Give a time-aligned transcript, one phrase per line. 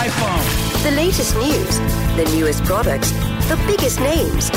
[0.00, 0.82] iPhone.
[0.82, 1.78] The latest news,
[2.16, 3.12] the newest products,
[3.50, 4.50] the biggest names.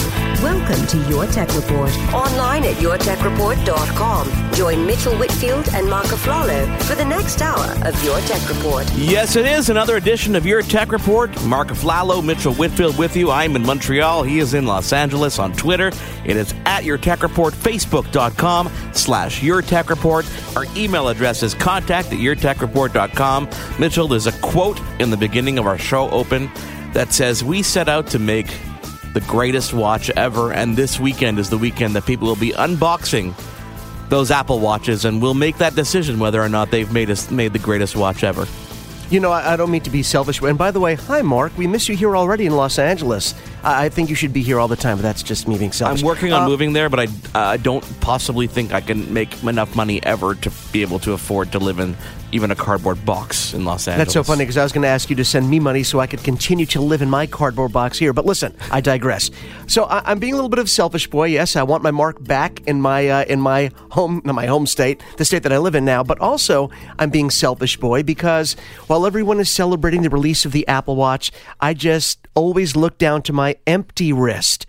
[0.43, 1.89] Welcome to Your Tech Report.
[2.13, 4.51] Online at yourtechreport.com.
[4.53, 8.85] Join Mitchell Whitfield and Mark Aflalo for the next hour of Your Tech Report.
[8.93, 11.29] Yes, it is another edition of Your Tech Report.
[11.45, 13.31] Mark Aflalo, Mitchell Whitfield with you.
[13.31, 14.23] I'm in Montreal.
[14.23, 15.93] He is in Los Angeles on Twitter.
[16.25, 20.29] It is at Your Tech Report, Facebook.com slash Your Tech Report.
[20.57, 23.49] Our email address is contact at yourtechreport.com.
[23.79, 26.51] Mitchell, there's a quote in the beginning of our show open
[26.91, 28.53] that says, We set out to make
[29.13, 33.33] the greatest watch ever, and this weekend is the weekend that people will be unboxing
[34.09, 37.53] those Apple Watches, and we'll make that decision whether or not they've made us made
[37.53, 38.47] the greatest watch ever.
[39.09, 41.55] You know, I, I don't mean to be selfish, and by the way, hi Mark,
[41.57, 43.35] we miss you here already in Los Angeles.
[43.63, 46.01] I, think you should be here all the time, but that's just me being selfish.
[46.01, 47.07] I'm working on Uh, moving there, but I
[47.53, 51.51] I don't possibly think I can make enough money ever to be able to afford
[51.53, 51.95] to live in
[52.31, 54.07] even a cardboard box in Los Angeles.
[54.07, 55.99] That's so funny because I was going to ask you to send me money so
[55.99, 58.11] I could continue to live in my cardboard box here.
[58.11, 59.29] But listen, I digress.
[59.67, 61.25] So I, I'm being a little bit of a selfish boy.
[61.27, 64.65] Yes, I want my mark back in my uh, in my home, not my home
[64.65, 66.03] state, the state that I live in now.
[66.03, 68.55] But also, I'm being selfish boy because
[68.87, 73.21] while everyone is celebrating the release of the Apple Watch, I just always look down
[73.23, 74.65] to my empty wrist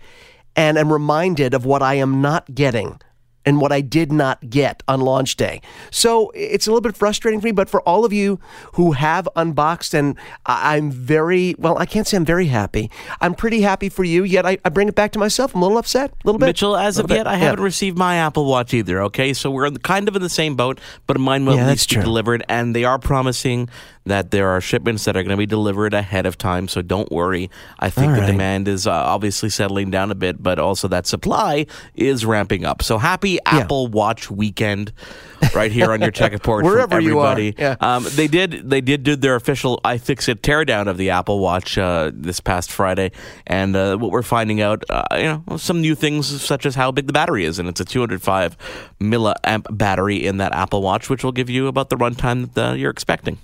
[0.55, 2.99] and am reminded of what I am not getting
[3.45, 5.61] and what I did not get on launch day.
[5.91, 8.39] So it's a little bit frustrating for me, but for all of you
[8.73, 10.15] who have unboxed, and
[10.45, 12.89] I'm very, well, I can't say I'm very happy.
[13.21, 15.53] I'm pretty happy for you, yet I, I bring it back to myself.
[15.55, 16.47] I'm a little upset, a little bit.
[16.47, 17.17] Mitchell, as of bit.
[17.17, 17.45] yet, I Yeah.
[17.45, 19.01] haven't received my Apple Watch either.
[19.03, 21.89] Okay, so we're kind of in the same boat, but mine will Yeah, at least
[21.89, 22.03] be true.
[22.03, 23.69] delivered, and they are promising
[24.07, 26.67] that there are shipments that are going to be delivered ahead of time.
[26.67, 27.49] So don't worry.
[27.79, 31.07] I think All the demand is uh, obviously settling down a bit, but also that
[31.07, 31.65] supply
[31.95, 32.83] is ramping up.
[32.83, 34.93] So happy Apple Watch weekend
[35.53, 37.55] right here on your Tech Report from Wherever you are, everybody.
[37.61, 37.75] yeah.
[37.79, 42.11] Um, they did they did do their official iFixit teardown of the Apple Watch uh,
[42.13, 43.11] this past Friday,
[43.47, 46.91] and uh, what we're finding out, uh, you know, some new things such as how
[46.91, 48.57] big the battery is, and it's a 205
[48.99, 52.73] milliamp battery in that Apple Watch, which will give you about the runtime that uh,
[52.73, 53.37] you're expecting.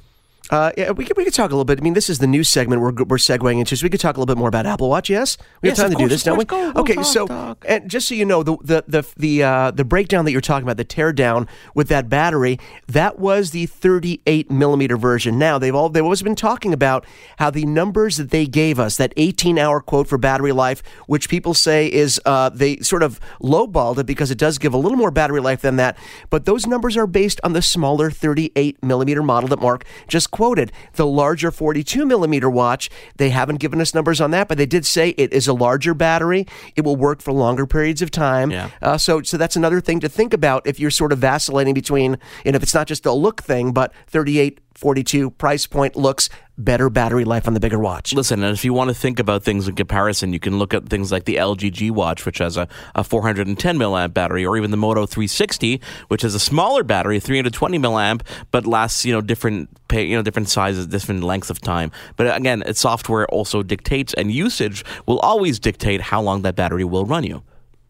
[0.50, 1.80] Uh, yeah, we could, we could talk a little bit.
[1.80, 4.18] I mean, this is the new segment we're, we're segueing into, so we could talk
[4.18, 5.10] a little bit more about Apple Watch.
[5.10, 6.44] Yes, we Yes, have time of to do this, don't we?
[6.46, 6.68] course.
[6.68, 7.66] Go, go, okay, talk, so talk.
[7.70, 10.64] and just so you know, the the the the uh, the breakdown that you're talking
[10.64, 15.38] about, the teardown with that battery, that was the 38 millimeter version.
[15.40, 17.06] Now they've all they've always been talking about
[17.38, 21.30] how the numbers that they gave us, that 18 hour quote for battery life, which
[21.30, 24.98] people say is uh, they sort of lowballed it because it does give a little
[24.98, 25.98] more battery life than that,
[26.30, 30.72] but those numbers are based on the smaller 38 millimeter model that Mark just quoted.
[30.94, 34.86] The larger 42 millimeter watch, they haven't given us numbers on that, but they did
[34.86, 36.48] say it is a larger battery.
[36.76, 38.52] It will work for longer periods of time.
[38.52, 38.70] Yeah.
[38.82, 42.18] Uh, so, so that's another thing to think about if you're sort of vacillating between,
[42.46, 46.90] and if it's not just a look thing, but 38, 42 price point looks better
[46.90, 48.14] battery life on the bigger watch.
[48.14, 50.90] Listen, and if you want to think about things in comparison, you can look at
[50.90, 54.72] things like the LG G Watch, which has a, a 410 milliamp battery, or even
[54.72, 59.70] the Moto 360, which has a smaller battery, 320 milliamp, but lasts you know different
[59.92, 61.92] you know different sizes, different lengths of time.
[62.16, 66.84] But again, it's software also dictates, and usage will always dictate how long that battery
[66.84, 67.44] will run you.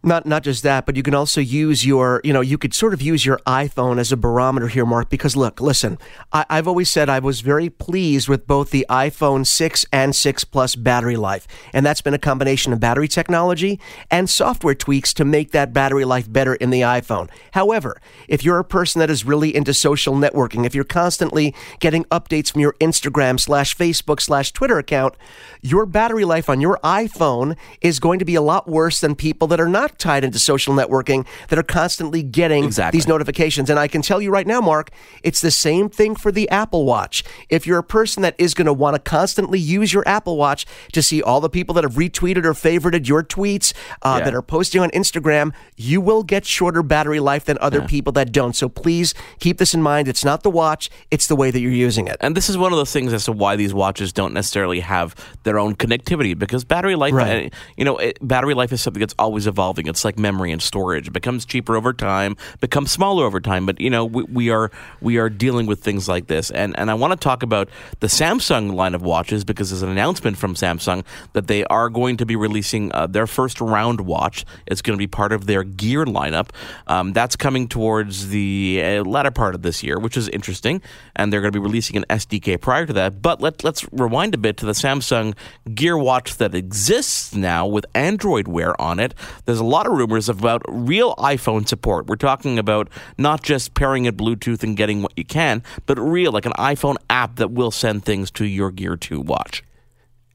[0.04, 2.96] Not not just that, but you can also use your, you know, you could sort
[2.96, 5.10] of use your iPhone as a barometer here, Mark.
[5.10, 6.00] Because look, listen,
[6.34, 10.44] I, I've always said I was very pleased with both the iPhone 6 and 6
[10.46, 13.80] Plus battery life, and that's been a combination of battery technology
[14.10, 17.30] and software tweaks to make that battery life better in the iPhone.
[17.52, 22.06] However, if you're a person that is really into social networking, if you're constantly getting
[22.06, 25.14] updates from your Instagram slash Facebook slash Twitter account,
[25.62, 29.48] your battery life on your iPhone is going to be a lot worse than people
[29.48, 32.98] that are not tied into social networking that are constantly getting Exactly.
[32.98, 33.70] these notifications.
[33.70, 34.90] And I can tell you right now, Mark,
[35.24, 37.24] it's the same thing for the Apple Watch.
[37.50, 40.66] If you're a person that is going to want to constantly use your Apple Watch
[40.94, 44.26] to see all the people that have retweeted or favorited your tweets uh, Yeah.
[44.26, 48.32] that are posting on Instagram, you will get shorter battery life than other people that
[48.32, 48.56] don't.
[48.56, 50.08] So please keep this in mind.
[50.08, 52.18] It's not the watch, it's the way that you're using it.
[52.22, 55.16] And this is one of those things as to why these watches don't necessarily have
[55.44, 57.48] their own connectivity because battery life, Right.
[57.48, 59.81] uh, you know, it, battery life is something that's always evolving.
[59.82, 59.90] Something.
[59.90, 61.08] It's like memory and storage.
[61.08, 63.66] It becomes cheaper over time, becomes smaller over time.
[63.66, 66.52] But you know, we, we are we are dealing with things like this.
[66.52, 67.70] And and I want to talk about
[68.00, 72.18] the Samsung line of watches because there's an announcement from Samsung that they are going
[72.18, 74.46] to be releasing uh, their first round watch.
[74.68, 76.50] It's going to be part of their Gear lineup.
[76.88, 80.82] Um, that's coming towards the uh, latter part of this year, which is interesting.
[81.16, 83.22] And they're going to be releasing an SDK prior to that.
[83.22, 85.36] But let let's rewind a bit to the Samsung
[85.74, 89.14] Gear watch that exists now with Android Wear on it.
[89.46, 92.08] There's a lot of rumors about real iPhone support.
[92.08, 96.34] We're talking about not just pairing it Bluetooth and getting what you can, but real,
[96.34, 99.64] like an iPhone app that will send things to your Gear 2 watch.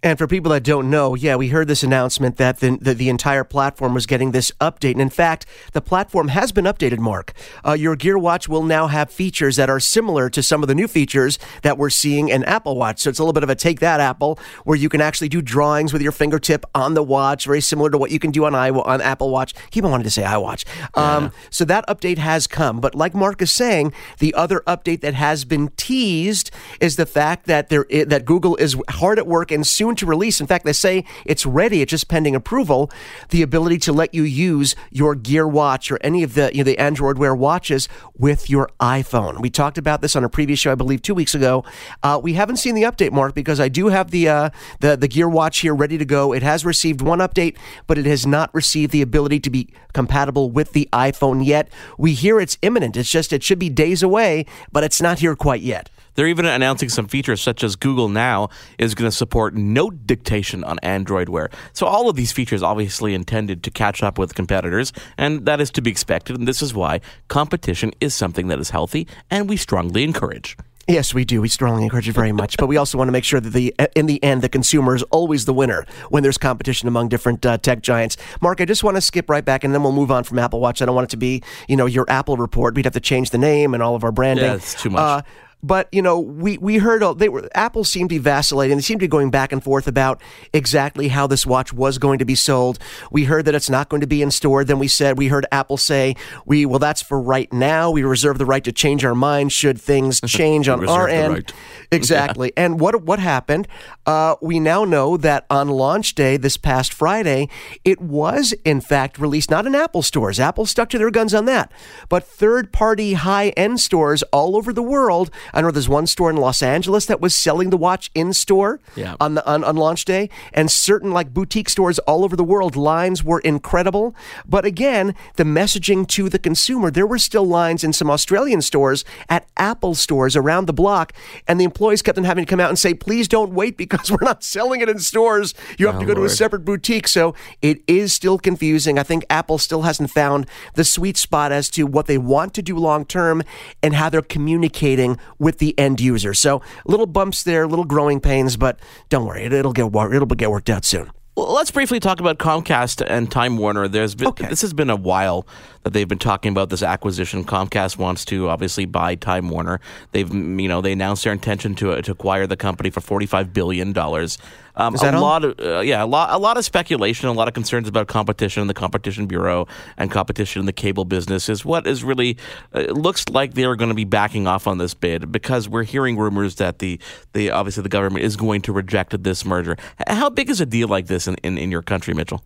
[0.02, 3.08] And for people that don't know, yeah, we heard this announcement that the, the, the,
[3.08, 4.92] entire platform was getting this update.
[4.92, 7.32] And in fact, the platform has been updated, Mark.
[7.66, 10.74] Uh, your Gear Watch will now have features that are similar to some of the
[10.74, 13.00] new features that we're seeing in Apple Watch.
[13.00, 15.40] So it's a little bit of a take that Apple, where you can actually do
[15.40, 18.54] drawings with your fingertip on the watch, very similar to what you can do on,
[18.54, 19.54] I, on Apple Watch.
[19.70, 20.66] Keep on wanting to say iWatch.
[20.94, 21.30] Um, yeah.
[21.50, 22.80] So that update has come.
[22.80, 26.50] But like Mark is saying, the other update that has been teased
[26.80, 30.40] is the fact that, there, that Google is hard at work and soon to release.
[30.40, 31.82] In fact, they say it's ready.
[31.82, 32.90] It's just pending approval.
[33.30, 36.64] The ability to let you use your Gear Watch or any of the you know,
[36.64, 37.88] the Android Wear watches
[38.18, 39.40] with your iPhone.
[39.40, 41.64] We talked about this on a previous show, I believe, two weeks ago.
[42.02, 44.50] Uh, we haven't seen the update, Mark, because I do have the uh,
[44.80, 46.32] the the Gear Watch here ready to go.
[46.32, 47.56] It has received one update,
[47.86, 51.70] but it has not received the ability to be compatible with the iPhone yet.
[51.98, 52.96] We hear it's imminent.
[52.96, 55.90] It's just it should be days away, but it's not here quite yet.
[56.16, 58.48] They're even announcing some features such as Google Now
[58.78, 61.50] is going to support note dictation on Android Wear.
[61.74, 65.70] So all of these features obviously intended to catch up with competitors, and that is
[65.72, 66.38] to be expected.
[66.38, 70.56] And this is why competition is something that is healthy and we strongly encourage.
[70.88, 71.40] Yes, we do.
[71.40, 73.74] We strongly encourage it very much, but we also want to make sure that the
[73.96, 77.58] in the end the consumer is always the winner when there's competition among different uh,
[77.58, 78.16] tech giants.
[78.40, 80.60] Mark, I just want to skip right back, and then we'll move on from Apple
[80.60, 80.80] Watch.
[80.80, 82.76] I don't want it to be you know your Apple report.
[82.76, 84.44] We'd have to change the name and all of our branding.
[84.44, 85.00] Yeah, it's too much.
[85.00, 85.22] Uh,
[85.62, 88.76] but you know, we we heard they were Apple seemed to be vacillating.
[88.76, 90.22] They seemed to be going back and forth about
[90.52, 92.78] exactly how this watch was going to be sold.
[93.10, 94.64] We heard that it's not going to be in store.
[94.64, 96.14] Then we said we heard Apple say
[96.44, 97.90] we well that's for right now.
[97.90, 101.32] We reserve the right to change our mind should things change on our end.
[101.32, 101.52] Right.
[101.92, 102.52] Exactly.
[102.56, 102.64] Yeah.
[102.64, 103.68] And what what happened?
[104.06, 107.48] Uh, we now know that on launch day this past Friday,
[107.84, 110.40] it was in fact released not in Apple stores.
[110.40, 111.70] Apple stuck to their guns on that,
[112.08, 116.30] but third party high end stores all over the world I know there's one store
[116.30, 119.16] in Los Angeles that was selling the watch in store yeah.
[119.20, 122.76] on the on, on launch day, and certain like boutique stores all over the world.
[122.76, 124.14] Lines were incredible,
[124.46, 129.04] but again, the messaging to the consumer, there were still lines in some Australian stores
[129.28, 131.12] at Apple stores around the block,
[131.46, 134.10] and the employees kept on having to come out and say, "Please don't wait because
[134.10, 135.54] we're not selling it in stores.
[135.78, 136.28] You have oh, to go Lord.
[136.28, 138.98] to a separate boutique." So it is still confusing.
[138.98, 142.62] I think Apple still hasn't found the sweet spot as to what they want to
[142.62, 143.42] do long term
[143.82, 146.34] and how they're communicating with the end user.
[146.34, 148.78] So little bumps there, little growing pains, but
[149.08, 151.10] don't worry, it, will get it'll get worked out soon.
[151.36, 153.88] Well, let's briefly talk about Comcast and Time Warner.
[153.88, 154.48] There's been, okay.
[154.48, 155.46] this has been a while
[155.82, 157.44] that they've been talking about this acquisition.
[157.44, 159.78] Comcast wants to obviously buy Time Warner.
[160.12, 163.26] They've you know they announced their intention to uh, to acquire the company for forty
[163.26, 164.38] five billion dollars.
[164.76, 165.22] Um, Is that a all?
[165.22, 168.08] lot of uh, yeah, a lot a lot of speculation, a lot of concerns about
[168.08, 172.36] competition in the Competition Bureau and competition in the cable business is what is really
[172.74, 175.84] uh, looks like they are going to be backing off on this bid because we're
[175.84, 177.00] hearing rumors that the
[177.32, 179.76] the obviously the government is going to reject this merger.
[180.06, 182.42] How big is a deal like this in, in, in your country, Mitchell?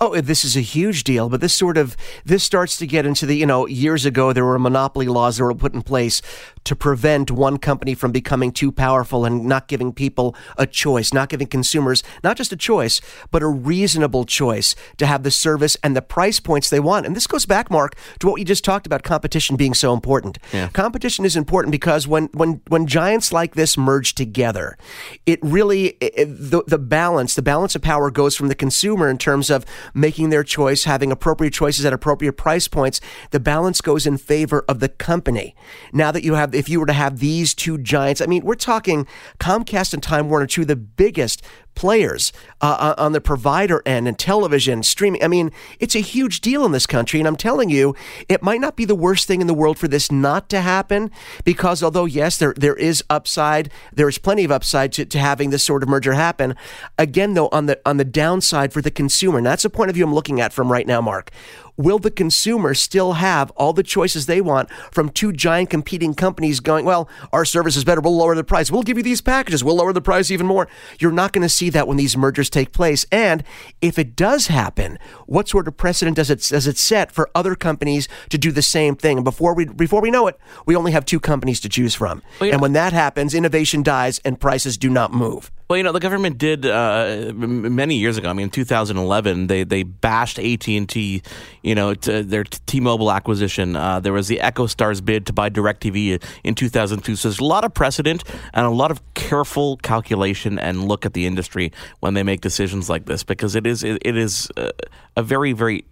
[0.00, 3.26] oh, this is a huge deal, but this sort of this starts to get into
[3.26, 6.22] the you know years ago there were monopoly laws that were put in place
[6.66, 11.28] to prevent one company from becoming too powerful and not giving people a choice, not
[11.28, 15.96] giving consumers not just a choice but a reasonable choice to have the service and
[15.96, 17.06] the price points they want.
[17.06, 20.38] And this goes back, Mark, to what we just talked about competition being so important.
[20.52, 20.68] Yeah.
[20.68, 24.76] Competition is important because when when when giants like this merge together,
[25.24, 29.18] it really it, the the balance the balance of power goes from the consumer in
[29.18, 34.06] terms of making their choice, having appropriate choices at appropriate price points, the balance goes
[34.06, 35.54] in favor of the company.
[35.92, 38.54] Now that you have, if you were to have these two giants, I mean, we're
[38.54, 39.06] talking
[39.38, 41.42] Comcast and Time Warner, two of the biggest
[41.76, 42.32] players
[42.62, 45.22] uh, uh, on the provider end and television streaming.
[45.22, 47.20] I mean, it's a huge deal in this country.
[47.20, 47.94] And I'm telling you,
[48.28, 51.10] it might not be the worst thing in the world for this not to happen
[51.44, 55.50] because although, yes, there, there is upside, there is plenty of upside to, to having
[55.50, 56.56] this sort of merger happen.
[56.98, 59.94] Again, though, on the, on the downside for the consumer, and that's the point of
[59.94, 61.30] view I'm looking at from right now, Mark
[61.76, 66.60] will the consumer still have all the choices they want from two giant competing companies
[66.60, 69.62] going, well, our service is better, we'll lower the price, we'll give you these packages,
[69.62, 70.68] we'll lower the price even more?
[70.98, 73.04] You're not going to see that when these mergers take place?
[73.12, 73.44] And
[73.80, 77.54] if it does happen, what sort of precedent does it does it set for other
[77.54, 79.18] companies to do the same thing?
[79.18, 82.22] And before we before we know it, we only have two companies to choose from.
[82.40, 82.54] Well, yeah.
[82.54, 85.50] And when that happens, innovation dies and prices do not move.
[85.68, 88.28] Well, you know, the government did uh, many years ago.
[88.28, 91.22] I mean, in 2011, they they bashed AT and T.
[91.62, 93.74] You know, their T-Mobile acquisition.
[93.74, 97.16] Uh, there was the EchoStar's bid to buy DirecTV in 2002.
[97.16, 98.22] So there's a lot of precedent
[98.54, 102.88] and a lot of careful calculation and look at the industry when they make decisions
[102.88, 104.70] like this because it is it, it is uh,
[105.16, 105.84] a very very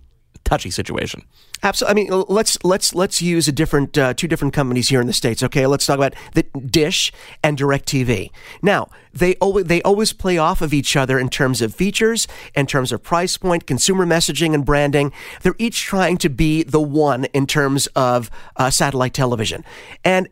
[0.45, 1.25] touchy situation.
[1.63, 1.91] Absolutely.
[1.91, 5.13] I mean, let's let's let's use a different uh, two different companies here in the
[5.13, 5.43] states.
[5.43, 8.31] Okay, let's talk about the Dish and Directv.
[8.63, 12.67] Now, they always they always play off of each other in terms of features, in
[12.67, 15.13] terms of price point, consumer messaging, and branding.
[15.43, 19.65] They're each trying to be the one in terms of uh, satellite television,
[20.05, 20.29] and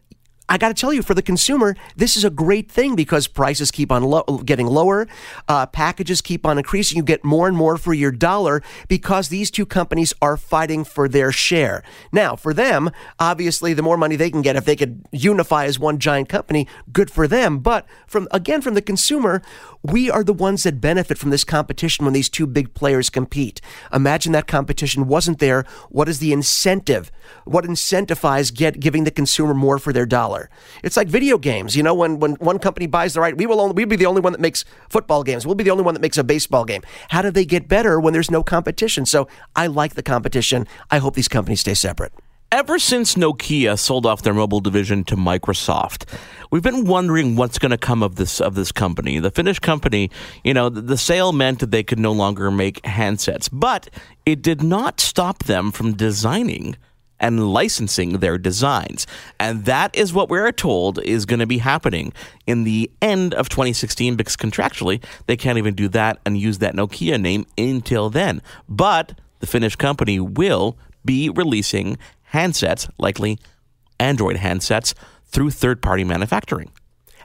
[0.49, 3.71] I got to tell you, for the consumer, this is a great thing because prices
[3.71, 5.07] keep on lo- getting lower,
[5.49, 6.97] uh, packages keep on increasing.
[6.97, 11.09] You get more and more for your dollar because these two companies are fighting for
[11.09, 11.83] their share.
[12.11, 15.79] Now, for them, obviously, the more money they can get if they could unify as
[15.79, 17.61] one giant company, good for them.
[17.61, 19.43] But from again, from the consumer,
[19.83, 23.61] we are the ones that benefit from this competition when these two big players compete.
[23.93, 25.65] Imagine that competition wasn't there.
[25.91, 27.11] What is the incentive?
[27.45, 30.51] What incentivizes get giving the consumer more for their dollar?
[30.83, 31.77] It's like video games.
[31.77, 34.07] You know, when when one company buys the right, we will only we'll be the
[34.07, 35.47] only one that makes football games.
[35.47, 36.83] We'll be the only one that makes a baseball game.
[37.09, 39.07] How do they get better when there's no competition?
[39.07, 40.67] So I like the competition.
[40.91, 42.13] I hope these companies stay separate.
[42.53, 46.05] Ever since Nokia sold off their mobile division to Microsoft,
[46.51, 49.19] we've been wondering what's going to come of this of this company.
[49.19, 50.11] The Finnish company,
[50.45, 53.89] you know, the, the sale meant that they could no longer make handsets, but
[54.27, 56.77] it did not stop them from designing
[57.19, 59.07] and licensing their designs.
[59.41, 62.13] And that is what we're told is going to be happening
[62.47, 66.75] in the end of 2016 because contractually they can't even do that and use that
[66.75, 68.43] Nokia name until then.
[68.69, 71.97] But the Finnish company will be releasing
[72.33, 73.39] handsets, likely
[73.99, 74.95] Android handsets,
[75.27, 76.71] through third party manufacturing.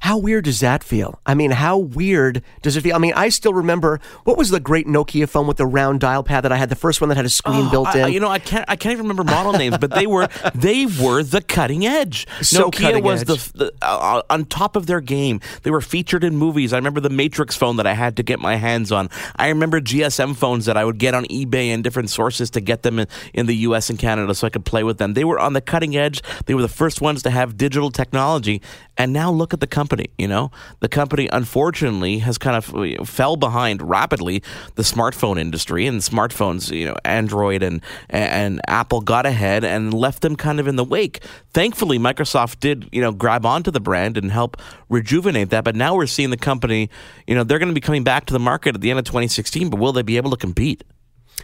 [0.01, 1.19] How weird does that feel?
[1.25, 2.95] I mean, how weird does it feel?
[2.95, 6.23] I mean, I still remember what was the great Nokia phone with the round dial
[6.23, 8.03] pad that I had, the first one that had a screen oh, built in.
[8.03, 10.85] I, you know, I can't I can't even remember model names, but they were they
[10.85, 12.27] were the cutting edge.
[12.41, 13.27] So Nokia was edge.
[13.27, 15.39] the, the uh, on top of their game.
[15.63, 16.73] They were featured in movies.
[16.73, 19.09] I remember the Matrix phone that I had to get my hands on.
[19.35, 22.83] I remember GSM phones that I would get on eBay and different sources to get
[22.83, 25.13] them in, in the US and Canada so I could play with them.
[25.13, 26.21] They were on the cutting edge.
[26.45, 28.61] They were the first ones to have digital technology.
[28.97, 29.86] And now look at the company,
[30.17, 30.51] you know?
[30.79, 34.43] The company, unfortunately, has kind of uh, fell behind rapidly
[34.75, 40.21] the smartphone industry and smartphones, you know, Android and, and Apple got ahead and left
[40.21, 41.23] them kind of in the wake.
[41.53, 44.57] Thankfully, Microsoft did, you know, grab onto the brand and help
[44.89, 45.63] rejuvenate that.
[45.63, 46.89] But now we're seeing the company,
[47.25, 49.05] you know, they're going to be coming back to the market at the end of
[49.05, 50.83] 2016, but will they be able to compete?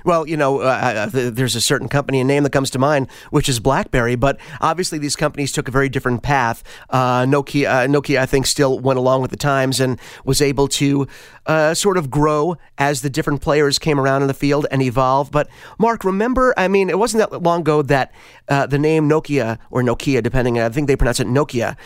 [0.03, 3.07] Well, you know, uh, uh there's a certain company and name that comes to mind,
[3.29, 4.15] which is BlackBerry.
[4.15, 6.63] But obviously, these companies took a very different path.
[6.89, 10.67] Uh, Nokia, uh, Nokia, I think, still went along with the times and was able
[10.69, 11.07] to
[11.45, 15.31] uh, sort of grow as the different players came around in the field and evolve.
[15.31, 15.47] But
[15.77, 18.12] Mark, remember, I mean, it wasn't that long ago that
[18.50, 21.77] uh, the name Nokia or Nokia, depending, I think they pronounce it Nokia.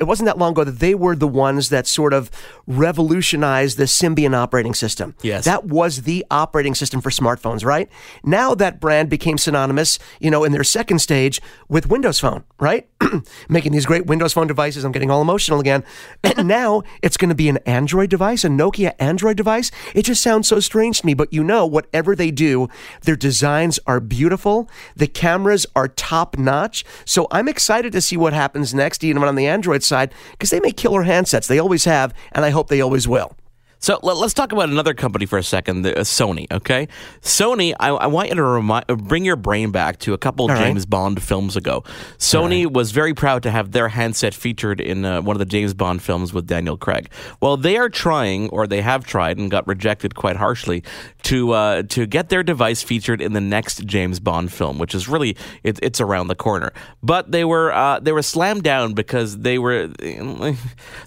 [0.00, 2.30] it wasn't that long ago that they were the ones that sort of
[2.66, 5.14] revolutionized the Symbian operating system.
[5.22, 7.88] Yes, that was the operating system for smartphones, right?
[8.24, 12.88] Now that brand became synonymous, you know, in their second stage with Windows Phone, right?
[13.48, 14.84] Making these great Windows Phone devices.
[14.84, 15.84] I'm getting all emotional again.
[16.38, 19.72] And now it's going to be an Android device, a Nokia Android device.
[19.92, 22.68] It just sounds so strange to me, but you know, whatever they do,
[23.02, 24.70] their designs are beautiful.
[24.94, 26.84] The cameras are top notch.
[27.04, 30.60] So I'm excited to see what happens next, even on the Android side, because they
[30.60, 31.48] make killer handsets.
[31.48, 33.36] They always have, and I hope they always will.
[33.80, 36.50] So let, us talk about another company for a second, the, uh, Sony.
[36.50, 36.88] Okay,
[37.22, 37.74] Sony.
[37.78, 40.82] I, I, want you to remind, bring your brain back to a couple of James
[40.82, 40.90] right.
[40.90, 41.84] Bond films ago.
[42.18, 42.72] Sony right.
[42.72, 46.02] was very proud to have their handset featured in uh, one of the James Bond
[46.02, 47.08] films with Daniel Craig.
[47.40, 50.82] Well, they are trying, or they have tried, and got rejected quite harshly,
[51.28, 55.08] to uh, to get their device featured in the next James Bond film, which is
[55.08, 56.72] really it, it's around the corner.
[57.02, 59.88] But they were uh, they were slammed down because they were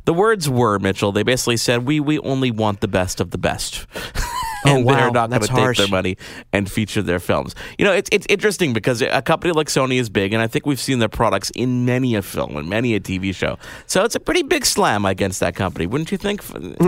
[0.06, 1.12] the words were Mitchell.
[1.12, 3.88] They basically said we we only want the best of the best.
[4.66, 4.96] and oh, wow.
[4.96, 6.18] they're not going to take their money
[6.54, 7.56] and feature their films.
[7.80, 10.68] You know, it's it's interesting because a company like Sony is big, and I think
[10.68, 13.58] we've seen their products in many a film and many a TV show.
[13.88, 16.44] So it's a pretty big slam against that company, wouldn't you think?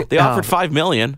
[0.09, 1.17] They offered five million.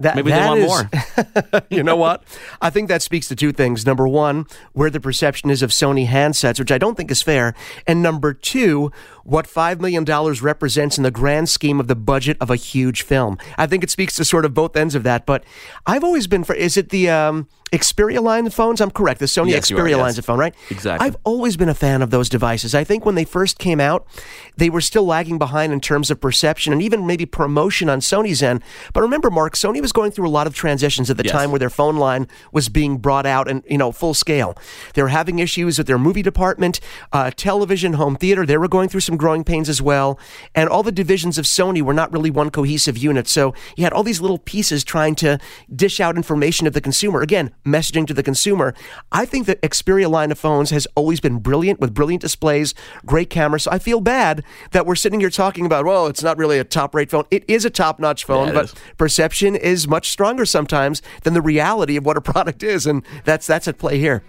[0.00, 1.62] That, Maybe that they want is, more.
[1.70, 2.24] you know what?
[2.62, 3.84] I think that speaks to two things.
[3.84, 7.54] Number one, where the perception is of Sony handsets, which I don't think is fair.
[7.86, 8.92] And number two,
[9.30, 10.04] what $5 million
[10.42, 13.38] represents in the grand scheme of the budget of a huge film.
[13.56, 15.44] I think it speaks to sort of both ends of that, but
[15.86, 18.80] I've always been for, is it the, um, Xperia line of phones.
[18.80, 19.20] I'm correct.
[19.20, 19.98] The Sony Yes, you are, Xperia yes.
[19.98, 20.52] lines of phone, right?
[20.70, 21.06] Exactly.
[21.06, 22.74] I've always been a fan of those devices.
[22.74, 24.08] I think when they first came out,
[24.56, 28.42] they were still lagging behind in terms of perception and even maybe promotion on Sony's
[28.42, 28.62] end.
[28.92, 31.32] But remember, Mark, Sony was going through a lot of transitions at the Yes.
[31.32, 34.58] time where their phone line was being brought out and you know full scale.
[34.94, 36.80] They were having issues with their movie department,
[37.12, 38.44] uh, television, home theater.
[38.44, 40.18] They were going through some growing pains as well,
[40.54, 43.28] and all the divisions of Sony were not really one cohesive unit.
[43.28, 45.38] So you had all these little pieces trying to
[45.74, 47.20] dish out information to the consumer.
[47.20, 48.74] Again, messaging to the consumer.
[49.12, 52.74] I think the Xperia line of phones has always been brilliant with brilliant displays,
[53.04, 53.64] great cameras.
[53.64, 56.64] So I feel bad that we're sitting here talking about, well, it's not really a
[56.64, 57.24] top rate phone.
[57.30, 58.74] It is a top notch phone, Yeah, but is.
[58.96, 63.46] perception is much stronger sometimes than the reality of what a product is, and that's
[63.46, 64.22] that's at play here.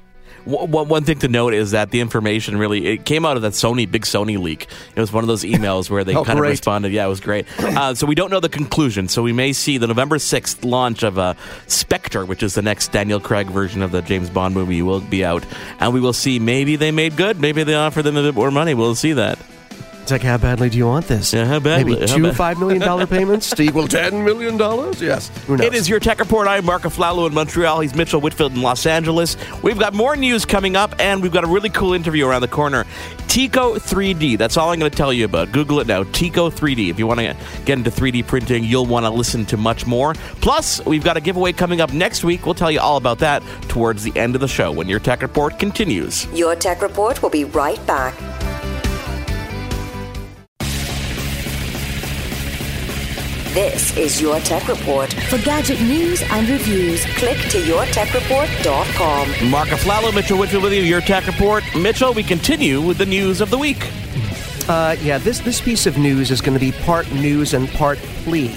[0.45, 3.43] One one- one thing to note is that the information really it came out of
[3.43, 4.67] that Sony big Sony leak.
[4.95, 6.49] It was one of those emails where they Oh, kind great.
[6.49, 6.91] of responded.
[6.91, 7.45] Yeah, it was great.
[7.81, 9.07] Uh, so we don't know the conclusion.
[9.07, 11.33] So we may see the November sixth launch of uh,
[11.67, 15.23] Spectre, which is the next Daniel Craig version of the James Bond movie, will be
[15.23, 15.45] out,
[15.79, 17.39] and we will see maybe they made good.
[17.39, 18.73] Maybe they offered them a bit more money.
[18.73, 19.39] We'll see that.
[20.11, 21.31] It's like, how badly do you want this?
[21.31, 25.01] Yeah, how badly- Maybe two bad- five million dollar payments to equal ten million dollars.
[25.01, 25.65] Yes, Who knows?
[25.65, 26.49] It is your Tech Report.
[26.49, 27.79] I'm Mark Aflalo in Montreal.
[27.79, 29.37] He's Mitchell Whitfield in Los Angeles.
[29.63, 32.49] We've got more news coming up, and we've got a really cool interview around the
[32.49, 32.83] corner.
[33.29, 34.37] Tiko 3D.
[34.37, 35.53] That's all I'm going to tell you about.
[35.53, 36.03] Google it now.
[36.03, 36.89] Tiko 3D.
[36.89, 40.13] If you want to get into 3D printing, you'll want to listen to much more.
[40.41, 42.45] Plus, we've got a giveaway coming up next week.
[42.45, 45.21] We'll tell you all about that towards the end of the show when your Tech
[45.21, 46.25] Report continues.
[46.33, 48.13] Your Tech Report will be right back.
[53.53, 55.11] This is Your Tech Report.
[55.29, 59.49] For gadget news and reviews, click to yourtechreport.com.
[59.49, 60.83] Mark Aflalo, Mitchell Whitfield with you.
[60.83, 61.61] Your Tech Report.
[61.75, 63.91] Mitchell, we continue with the news of the week.
[64.69, 67.97] Uh, yeah, this this piece of news is going to be part news and part
[68.23, 68.55] plea.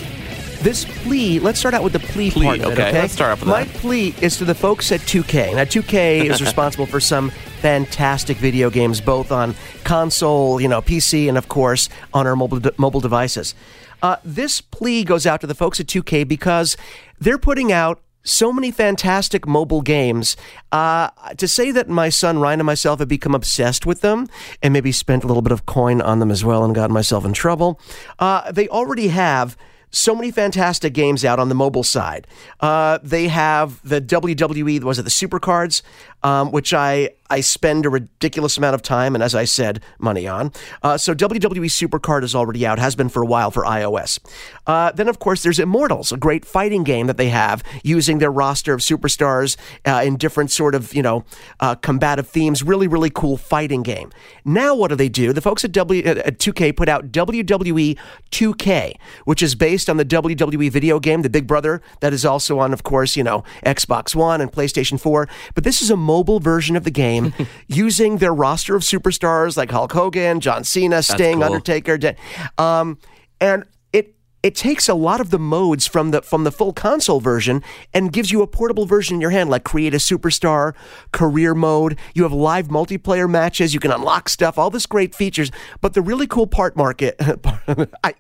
[0.61, 2.89] This plea, let's start out with the plea, Plea, part of it, okay.
[2.89, 3.01] okay?
[3.01, 3.75] Let's start off with My that.
[3.77, 5.57] plea is to the folks at 2K.
[5.57, 11.29] Now, 2K is responsible for some fantastic video games, both on console, you know, PC,
[11.29, 13.55] and of course on our mobile de- mobile devices.
[14.03, 16.77] Uh, this plea goes out to the folks at 2K because
[17.19, 20.37] they're putting out so many fantastic mobile games.
[20.73, 24.27] Uh, to say that my son Ryan and myself have become obsessed with them
[24.63, 27.25] and maybe spent a little bit of coin on them as well and gotten myself
[27.25, 27.79] in trouble,
[28.19, 29.57] uh, they already have
[29.91, 32.27] so many fantastic games out on the mobile side.
[32.61, 35.83] Uh, they have the WWE, was it the Supercards,
[36.25, 40.29] um, which I I spend a ridiculous amount of time and, as I said, money
[40.29, 40.53] on.
[40.83, 44.19] Uh, so WWE Supercard is already out, has been for a while for iOS.
[44.67, 48.31] Uh, then, of course, there's Immortals, a great fighting game that they have using their
[48.31, 49.57] roster of superstars
[49.87, 51.25] uh, in different sort of you know
[51.61, 52.63] uh, combative themes.
[52.63, 54.11] Really, really cool fighting game.
[54.45, 55.33] Now, what do they do?
[55.33, 57.99] The folks at W at 2K put out WWE
[58.31, 62.59] 2K, which is based on the WWE video game, the Big Brother, that is also
[62.59, 65.29] on, of course, you know, Xbox One and PlayStation 4.
[65.55, 67.35] But this is a mobile version of the game
[67.67, 71.45] using their roster of superstars like Hulk Hogan, John Cena, Sting, cool.
[71.45, 72.15] Undertaker, De-
[72.57, 72.99] um,
[73.41, 77.19] and it it takes a lot of the modes from the from the full console
[77.19, 80.75] version and gives you a portable version in your hand, like create a superstar,
[81.11, 81.99] career mode.
[82.15, 83.75] You have live multiplayer matches.
[83.75, 84.57] You can unlock stuff.
[84.57, 85.51] All this great features.
[85.81, 87.17] But the really cool part, market,
[88.05, 88.15] I,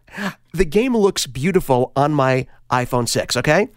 [0.54, 3.68] the game looks beautiful on my iPhone 6, okay?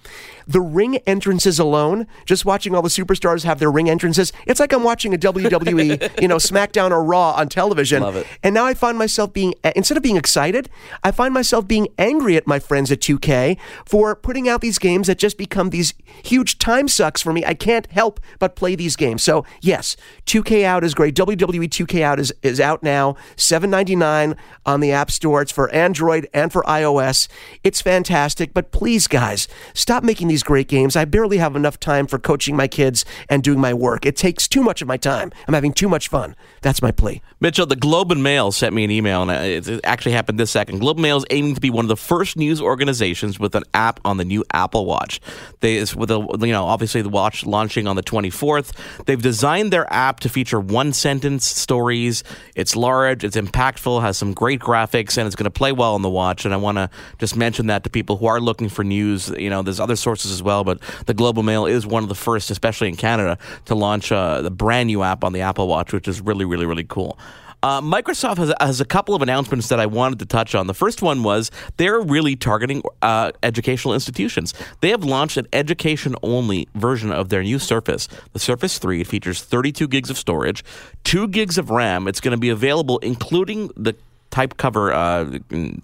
[0.48, 4.72] The ring entrances alone, just watching all the superstars have their ring entrances, it's like
[4.72, 8.02] I'm watching a WWE, you know, SmackDown or Raw on television.
[8.02, 8.26] Love it.
[8.44, 10.70] And now I find myself being, instead of being excited,
[11.04, 15.08] I find myself being angry at my friends at 2K for putting out these games
[15.08, 17.44] that just become these huge time sucks for me.
[17.46, 19.22] I can't help but play these games.
[19.22, 21.14] So, yes, 2K out is great.
[21.14, 25.42] WWE 2K out is, is out now, $7.99 on the App Store.
[25.42, 27.28] It's for Android and for iOS.
[27.64, 30.96] It's fantastic, but please, guys, stop making these great games.
[30.96, 34.06] I barely have enough time for coaching my kids and doing my work.
[34.06, 35.32] It takes too much of my time.
[35.48, 36.36] I'm having too much fun.
[36.62, 37.22] That's my plea.
[37.40, 40.80] Mitchell, the Globe and Mail sent me an email, and it actually happened this second.
[40.80, 43.64] Globe and Mail is aiming to be one of the first news organizations with an
[43.74, 45.22] app on the new Apple Watch.
[45.62, 48.72] They is with a you know obviously the watch launching on the 24th.
[49.06, 52.24] They've designed their app to feature one sentence stories.
[52.56, 56.02] It's large, it's impactful, has some great graphics, and it's going to play well on
[56.02, 56.46] the watch.
[56.46, 56.90] And I want to
[57.20, 59.30] just mention that to people who are looking for news.
[59.30, 62.16] You know, there's other sources as well, but the Global Mail is one of the
[62.16, 65.94] first, especially in Canada, to launch uh, the brand new app on the Apple Watch,
[65.94, 67.18] which is really, really, really cool.
[67.64, 70.68] Uh, Microsoft has, has a couple of announcements that I wanted to touch on.
[70.68, 74.54] The first one was they're really targeting uh, educational institutions.
[74.82, 79.02] They have launched an education only version of their new Surface, the Surface 3.
[79.02, 80.64] It features 32 gigs of storage,
[81.04, 82.08] 2 gigs of RAM.
[82.08, 83.96] It's going to be available, including the
[84.38, 84.94] type cover.
[84.94, 85.40] Uh,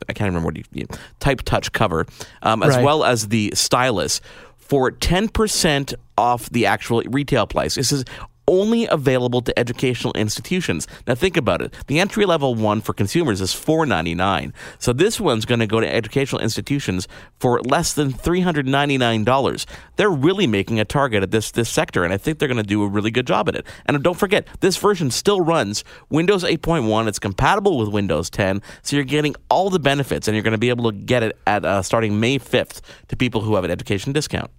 [0.08, 0.86] I can't remember what you,
[1.20, 2.06] type touch cover,
[2.44, 2.86] um, as Right.
[2.86, 4.22] well as the stylus
[4.58, 7.74] for ten percent off the actual retail price.
[7.76, 8.06] This is
[8.48, 10.88] only available to educational institutions.
[11.08, 11.74] Now think about it.
[11.88, 14.54] The entry level one for consumers is four ninety nine.
[14.80, 17.08] So this one's going to go to educational institutions
[17.40, 19.66] for less than three hundred ninety nine dollars.
[19.96, 22.64] They're really making a target at this this sector, and I think they're going to
[22.64, 23.66] do a really good job at it.
[23.86, 27.08] And don't forget, this version still runs Windows eight point one.
[27.08, 30.58] It's compatible with Windows ten, so you're getting all the benefits, and you're going to
[30.58, 33.72] be able to get it at uh, starting May fifth to people who have an
[33.72, 34.52] education discount.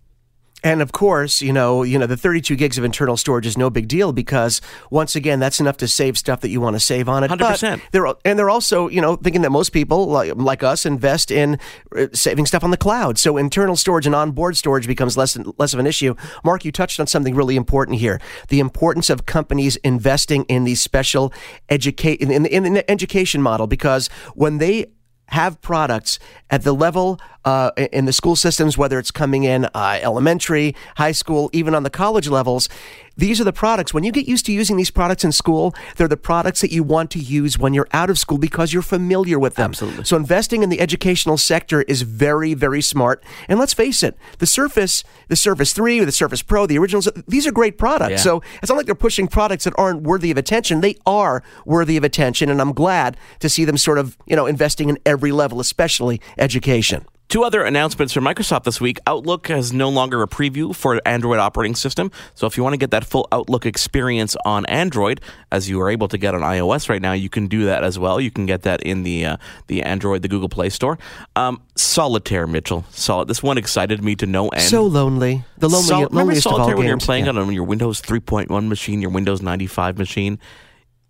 [0.64, 3.68] And of course, you know, you know, the 32 gigs of internal storage is no
[3.68, 7.06] big deal because once again, that's enough to save stuff that you want to save
[7.06, 7.30] on it.
[7.30, 7.38] 100%.
[7.38, 11.30] But They're and they're also, you know, thinking that most people like, like us invest
[11.30, 11.58] in
[11.94, 13.18] uh, saving stuff on the cloud.
[13.18, 16.14] So internal storage and onboard storage becomes less less of an issue.
[16.42, 20.80] Mark, you touched on something really important here: the importance of companies investing in these
[20.80, 21.30] special
[21.68, 24.86] educate in, in, in the education model because when they
[25.28, 26.18] have products
[26.50, 31.12] at the level uh, in the school systems, whether it's coming in uh, elementary, high
[31.12, 32.68] school, even on the college levels.
[33.16, 33.94] These are the products.
[33.94, 36.82] When you get used to using these products in school, they're the products that you
[36.82, 39.70] want to use when you're out of school because you're familiar with them.
[39.70, 40.04] Absolutely.
[40.04, 43.22] So investing in the educational sector is very, very smart.
[43.48, 47.08] And let's face it, the Surface, the Surface 3, or the Surface Pro, the originals,
[47.28, 48.10] these are great products.
[48.10, 48.16] Yeah.
[48.16, 50.80] So it's not like they're pushing products that aren't worthy of attention.
[50.80, 54.46] They are worthy of attention, and I'm glad to see them sort of, you know,
[54.46, 57.06] investing in every level, especially education.
[57.34, 59.00] Two other announcements from Microsoft this week.
[59.08, 62.12] Outlook is no longer a preview for Android operating system.
[62.36, 65.20] So if you want to get that full Outlook experience on Android,
[65.50, 67.98] as you are able to get on iOS right now, you can do that as
[67.98, 68.20] well.
[68.20, 70.96] You can get that in the uh, the Android, the Google Play Store.
[71.34, 72.84] Um, Solitaire, Mitchell.
[72.90, 73.26] Solid.
[73.26, 74.62] This one excited me to no end.
[74.62, 75.42] so lonely.
[75.58, 77.32] The lonely, Sol- remember loneliest of all Solitaire when you're playing Yeah.
[77.32, 80.38] on your Windows 3.1 machine, your Windows 95 machine?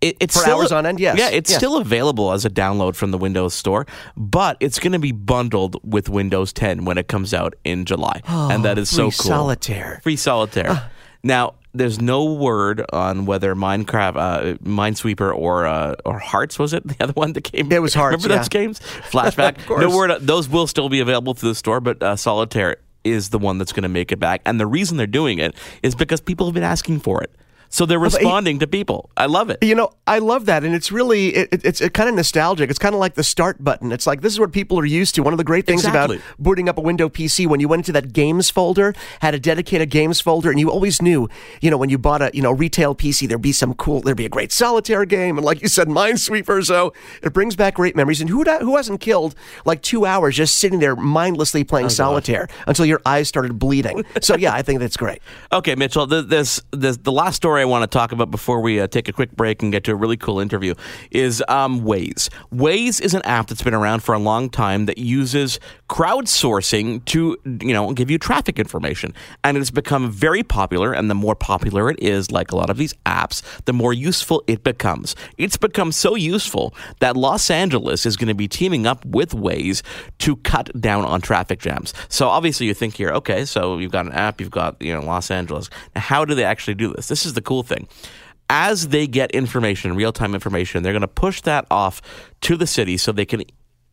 [0.01, 1.17] It, it's For still, hours on end, yes.
[1.17, 4.99] Yeah, it's still available as a download from the Windows Store, but it's going to
[4.99, 9.05] be bundled with Windows 10 when it comes out in July, and that is so
[9.05, 9.29] Oh, free cool.
[9.29, 9.99] Solitaire.
[10.03, 10.91] Free Solitaire.
[11.23, 16.87] Now, there's no word on whether Minecraft, uh, Minesweeper, or uh, or Hearts was it
[16.87, 17.71] the other one that came?
[17.71, 18.79] It was Hearts, Remember those games?
[19.09, 19.57] Flashback.
[19.57, 19.81] Of course.
[19.81, 20.11] no word.
[20.21, 23.71] Those will still be available through the store, but uh, Solitaire is the one that's
[23.73, 24.41] going to make it back.
[24.45, 27.31] And the reason they're doing it is because people have been asking for it.
[27.69, 29.09] So they're responding to people.
[29.17, 29.57] I love it.
[29.63, 32.69] You know, I love that, and it's really it, it- it's kind of nostalgic.
[32.69, 33.91] It's kind of like the start button.
[33.91, 35.23] It's like this is what people are used to.
[35.23, 36.17] One of the great things Exactly.
[36.17, 39.39] about booting up a Windows PC when you went into that games folder, had a
[39.39, 41.27] dedicated games folder, and you always knew,
[41.61, 44.15] you know, when you bought a you know retail PC, there'd be some cool, there'd
[44.17, 46.63] be a great solitaire game, and like you said, Minesweeper.
[46.65, 48.21] So it brings back great memories.
[48.21, 52.47] And who who hasn't killed like two hours just sitting there mindlessly Oh, playing solitaire
[52.67, 54.05] until your eyes started bleeding?
[54.21, 55.19] so yeah, I think that's great.
[55.51, 56.07] Okay, Mitchell.
[56.07, 59.07] th- This, this, the last story I want to talk about before we uh, take
[59.07, 60.75] a quick break and get to a really cool interview
[61.09, 62.29] is um, Waze.
[62.53, 67.35] Waze is an app that's been around for a long time that uses crowdsourcing to,
[67.43, 70.93] you know, give you traffic information, and it's become very popular.
[70.93, 74.43] And the more popular it is, like a lot of these apps, the more useful
[74.45, 75.15] it becomes.
[75.39, 79.81] It's become so useful that Los Angeles is going to be teaming up with Waze
[80.19, 81.95] to cut down on traffic jams.
[82.09, 85.01] So obviously, you think here, okay, so you've got an app, you've got you know
[85.01, 85.71] Los Angeles.
[85.95, 87.07] Now, how do they actually do this?
[87.07, 87.87] This is the cool thing.
[88.49, 92.01] As they get information, real time information, they're going to push that off
[92.41, 93.43] to the city so they can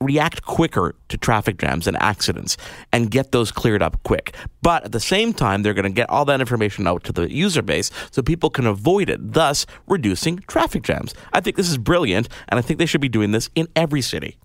[0.03, 2.57] react quicker to traffic jams and accidents
[2.93, 4.35] and get those cleared up quick.
[4.61, 7.33] But at the same time, they're going to get all that information out to the
[7.33, 11.15] user base so people can avoid it, thus reducing traffic jams.
[11.33, 14.03] I think this is brilliant, and I think they should be doing this in every
[14.03, 14.37] city.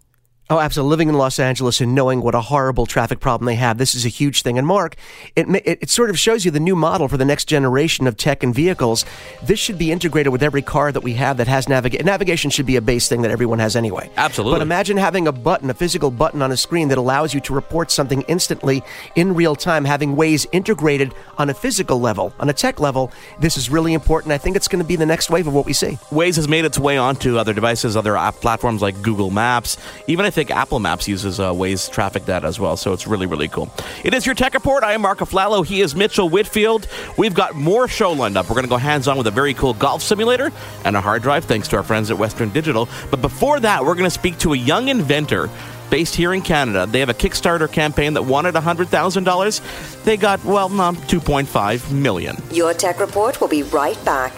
[0.49, 0.91] Oh, absolutely.
[0.91, 4.05] Living in Los Angeles and knowing what a horrible traffic problem they have, this is
[4.05, 4.57] a huge thing.
[4.57, 4.95] And Mark,
[5.35, 8.15] it, it, it sort of shows you the new model for the next generation of
[8.15, 9.03] tech and vehicles.
[9.43, 12.05] This should be integrated with every car that we have that has navigation.
[12.05, 14.09] Navigation should be a base thing that everyone has anyway.
[14.15, 14.59] Absolutely.
[14.59, 17.53] But imagine having a button, a physical button on a screen that allows you to
[17.53, 18.83] report something instantly
[19.15, 23.11] in real time, having Waze integrated on a physical level, on a tech level.
[23.41, 24.31] This is really important.
[24.31, 25.97] I think it's going to be the next wave of what we see.
[26.09, 29.75] Waze has made its way onto other devices, other app platforms like Google Maps.
[30.07, 32.77] Even I think Apple Maps uses uh, Waze traffic data as well.
[32.77, 33.71] So it's really, really cool.
[34.03, 34.83] It is your Tech Report.
[34.83, 35.65] I am Mark Aflalo.
[35.65, 36.87] He is Mitchell Whitfield.
[37.17, 38.47] We've got more show lined up.
[38.47, 40.51] We're going to go hands on with a very cool golf simulator
[40.85, 42.87] and a hard drive, thanks to our friends at Western Digital.
[43.09, 45.49] But before that, we're going to speak to a young inventor.
[45.89, 50.03] Based here in Canada, they have a Kickstarter campaign that wanted $100,000.
[50.03, 52.37] They got, well, no, 2.5 million.
[52.51, 54.33] Your Tech Report will be right back.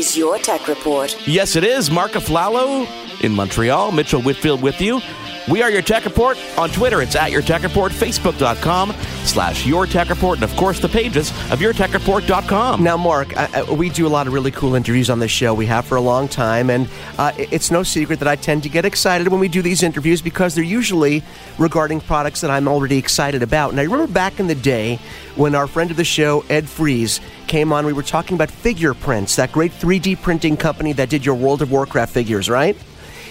[0.00, 1.14] Is Your Tech Report.
[1.28, 1.90] Yes, it is.
[1.90, 2.88] Mark Aflalo
[3.22, 3.92] in Montreal.
[3.92, 5.02] Mitchell Whitfield with you.
[5.50, 6.38] We are your Tech Report.
[6.56, 7.92] On Twitter, it's at your Tech Report.
[7.92, 12.82] Facebook.com slash Your Tech Report, and of course the pages of your tech YourTechReport.com.
[12.82, 15.52] Now, Mark, I, I, we do a lot of really cool interviews on this show.
[15.54, 18.68] We have for a long time, and uh, it's no secret that I tend to
[18.68, 21.22] get excited when we do these interviews because they're usually
[21.58, 23.70] regarding products that I'm already excited about.
[23.70, 24.98] And I remember back in the day
[25.36, 29.34] when our friend of the show, Ed Fries, came on, we were talking about FigurePrints,
[29.36, 32.76] that great 3D printing company that did your World of Warcraft figures, right?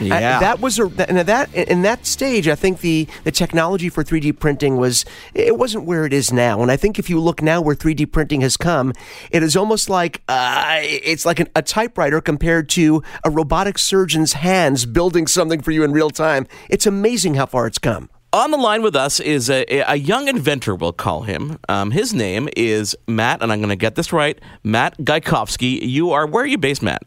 [0.02, 0.38] Yeah.
[0.38, 4.04] Uh, that was a, and that in that stage, I think the the technology for
[4.04, 6.62] 3D printing was it wasn't where it is now.
[6.62, 8.94] And I think if you look now where 3D printing has come,
[9.32, 14.34] it is almost like uh, it's like an, a typewriter compared to a robotic surgeon's
[14.34, 16.48] hands building something for you in real time.
[16.70, 18.10] It's amazing how far it's come.
[18.32, 21.58] On the line with us is a, a young inventor, we'll call him.
[21.68, 25.80] Um, his name is Matt, and I'm going to get this right Matt Gajkowski.
[25.82, 27.02] You are, where are you based, Matt?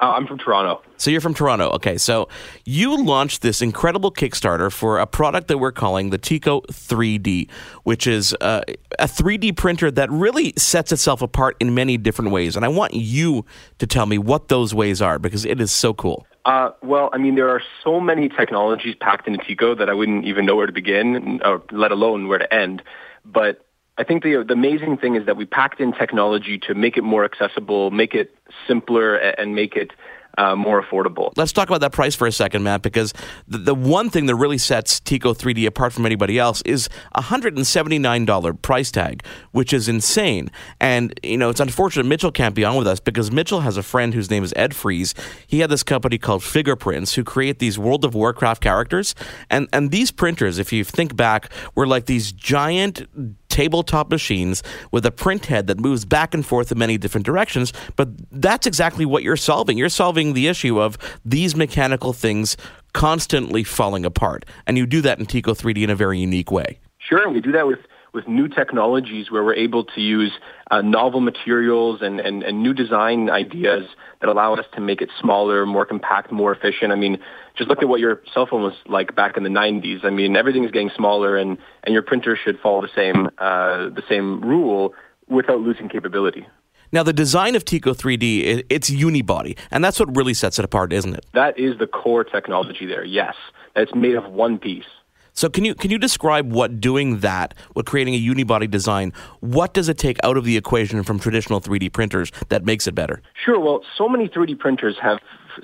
[0.00, 0.80] Uh, I'm from Toronto.
[0.96, 1.68] So you're from Toronto.
[1.72, 2.30] Okay, so
[2.64, 7.50] you launched this incredible Kickstarter for a product that we're calling the Tiko 3D,
[7.82, 8.62] which is uh,
[8.98, 12.56] a 3D printer that really sets itself apart in many different ways.
[12.56, 13.44] And I want you
[13.78, 16.26] to tell me what those ways are because it is so cool.
[16.44, 20.26] Uh, well, I mean, there are so many technologies packed into Tiko that I wouldn't
[20.26, 22.82] even know where to begin, or let alone where to end.
[23.24, 23.64] But
[23.96, 27.02] I think the, the amazing thing is that we packed in technology to make it
[27.02, 29.92] more accessible, make it simpler, and make it
[30.38, 31.32] uh, more affordable.
[31.36, 33.12] Let's talk about that price for a second, Matt, because
[33.46, 37.22] the, the one thing that really sets Tiko 3D apart from anybody else is a
[37.22, 40.50] $179 price tag, which is insane.
[40.80, 43.82] And, you know, it's unfortunate Mitchell can't be on with us because Mitchell has a
[43.82, 45.14] friend whose name is Ed Fries.
[45.46, 49.14] He had this company called FigurePrints who create these World of Warcraft characters.
[49.50, 53.06] And, and these printers, if you think back, were like these giant
[53.54, 57.72] tabletop machines with a print head that moves back and forth in many different directions.
[57.94, 59.78] But that's exactly what you're solving.
[59.78, 62.56] You're solving the issue of these mechanical things
[62.94, 64.44] constantly falling apart.
[64.66, 66.80] And you do that in Tiko 3D in a very unique way.
[66.98, 67.78] Sure, and we do that with
[68.12, 70.32] with new technologies where we're able to use
[70.70, 73.88] uh, novel materials and, and, and new design ideas
[74.20, 76.92] that allow us to make it smaller, more compact, more efficient.
[76.92, 77.18] I mean,
[77.56, 80.04] just look at what your cell phone was like back in the 90s.
[80.04, 83.90] I mean, everything is getting smaller, and, and your printer should follow the same uh,
[83.90, 84.94] the same rule
[85.28, 86.46] without losing capability.
[86.92, 90.92] Now, the design of Tiko 3D, it's unibody, and that's what really sets it apart,
[90.92, 91.26] isn't it?
[91.34, 93.34] That is the core technology there, yes.
[93.74, 94.84] It's made of one piece.
[95.32, 99.74] So can you can you describe what doing that, what creating a unibody design, what
[99.74, 103.20] does it take out of the equation from traditional 3D printers that makes it better?
[103.44, 103.58] Sure.
[103.58, 105.18] Well, so many 3D printers have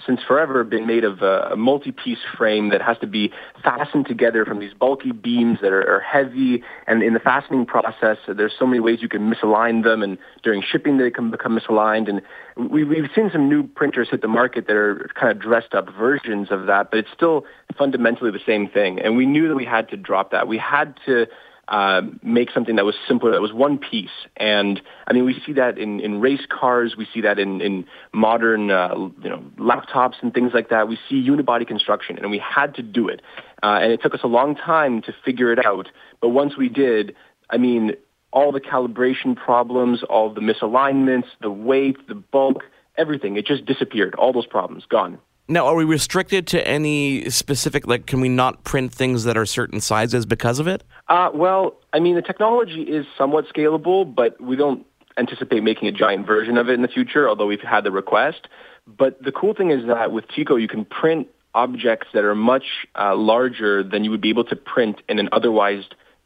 [0.06, 4.44] since forever been made of uh, a, multi-piece frame that has to be fastened together
[4.44, 6.62] from these bulky beams that are, are heavy.
[6.86, 10.62] And in the fastening process, there's so many ways you can misalign them, and during
[10.62, 12.08] shipping they can become misaligned.
[12.08, 15.74] And we, we've seen some new printers hit the market that are kind of dressed
[15.74, 17.44] up versions of that, but it's still
[17.76, 19.00] fundamentally the same thing.
[19.00, 20.48] And we knew that we had to drop that.
[20.48, 21.26] We had to
[21.70, 24.10] uh, make something that was simpler, that was one piece.
[24.36, 27.86] And I mean, we see that in, in race cars, we see that in, in
[28.12, 30.88] modern uh, you know laptops and things like that.
[30.88, 33.22] We see unibody construction, and we had to do it.
[33.62, 35.88] Uh, and it took us a long time to figure it out.
[36.20, 37.14] But once we did,
[37.48, 37.92] I mean,
[38.32, 42.64] all the calibration problems, all the misalignments, the weight, the bulk,
[42.96, 44.14] everything, it just disappeared.
[44.16, 45.18] All those problems, gone.
[45.50, 49.44] Now, are we restricted to any specific, like, can we not print things that are
[49.44, 50.84] certain sizes because of it?
[51.08, 54.86] Uh, well, I mean, the technology is somewhat scalable, but we don't
[55.18, 58.46] anticipate making a giant version of it in the future, although we've had the request.
[58.86, 62.86] But the cool thing is that with Tiko, you can print objects that are much
[62.96, 65.82] uh, larger than you would be able to print in an otherwise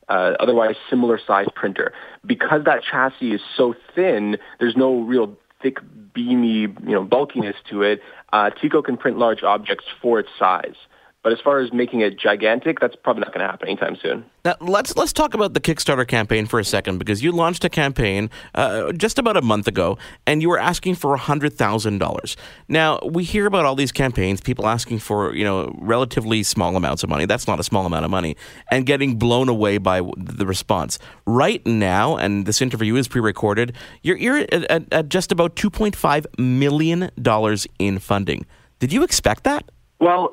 [0.06, 1.94] uh, otherwise similar size printer.
[2.26, 5.34] Because that chassis is so thin, there's no real
[5.64, 5.78] thick,
[6.12, 8.02] beamy, you know, bulkiness to it.
[8.32, 10.76] Uh, Tiko can print large objects for its size.
[11.24, 14.26] But as far as making it gigantic, that's probably not going to happen anytime soon.
[14.44, 17.70] Now let's let's talk about the Kickstarter campaign for a second because you launched a
[17.70, 22.36] campaign uh, just about a month ago, and you were asking for hundred thousand dollars.
[22.68, 27.02] Now we hear about all these campaigns, people asking for you know relatively small amounts
[27.02, 27.24] of money.
[27.24, 28.36] That's not a small amount of money,
[28.70, 30.98] and getting blown away by the response.
[31.24, 33.74] Right now, and this interview is pre-recorded.
[34.02, 38.44] You're, you're at, at, at just about two point five million dollars in funding.
[38.78, 39.70] Did you expect that?
[40.00, 40.32] Well,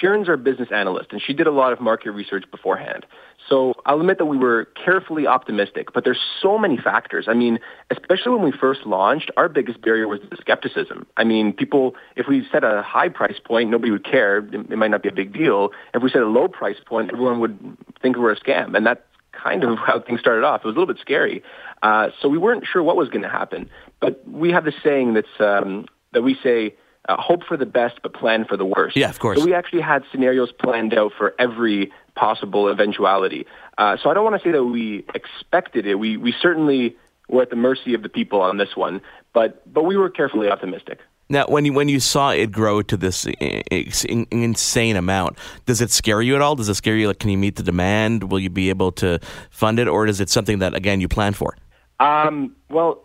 [0.00, 3.04] Sharon's our business analyst, and she did a lot of market research beforehand.
[3.48, 7.26] So I'll admit that we were carefully optimistic, but there's so many factors.
[7.28, 7.58] I mean,
[7.90, 11.06] especially when we first launched, our biggest barrier was the skepticism.
[11.18, 14.38] I mean, people, if we set a high price point, nobody would care.
[14.38, 15.70] It might not be a big deal.
[15.92, 18.74] If we set a low price point, everyone would think we're a scam.
[18.74, 20.62] And that's kind of how things started off.
[20.62, 21.42] It was a little bit scary.
[21.82, 23.68] Uh, so we weren't sure what was going to happen.
[24.00, 26.74] But we have this saying that's, um, that we say,
[27.08, 28.96] uh, hope for the best but plan for the worst.
[28.96, 29.38] Yeah, of course.
[29.38, 33.46] So we actually had scenarios planned out for every possible eventuality.
[33.76, 35.96] Uh, so I don't want to say that we expected it.
[35.96, 36.96] We we certainly
[37.28, 39.00] were at the mercy of the people on this one,
[39.32, 41.00] but but we were carefully optimistic.
[41.28, 43.26] Now, when you when you saw it grow to this
[43.70, 46.54] insane amount, does it scare you at all?
[46.54, 47.08] Does it scare you?
[47.08, 48.30] Like, can you meet the demand?
[48.30, 49.18] Will you be able to
[49.50, 51.56] fund it, or is it something that again you plan for?
[51.98, 53.03] Um, well,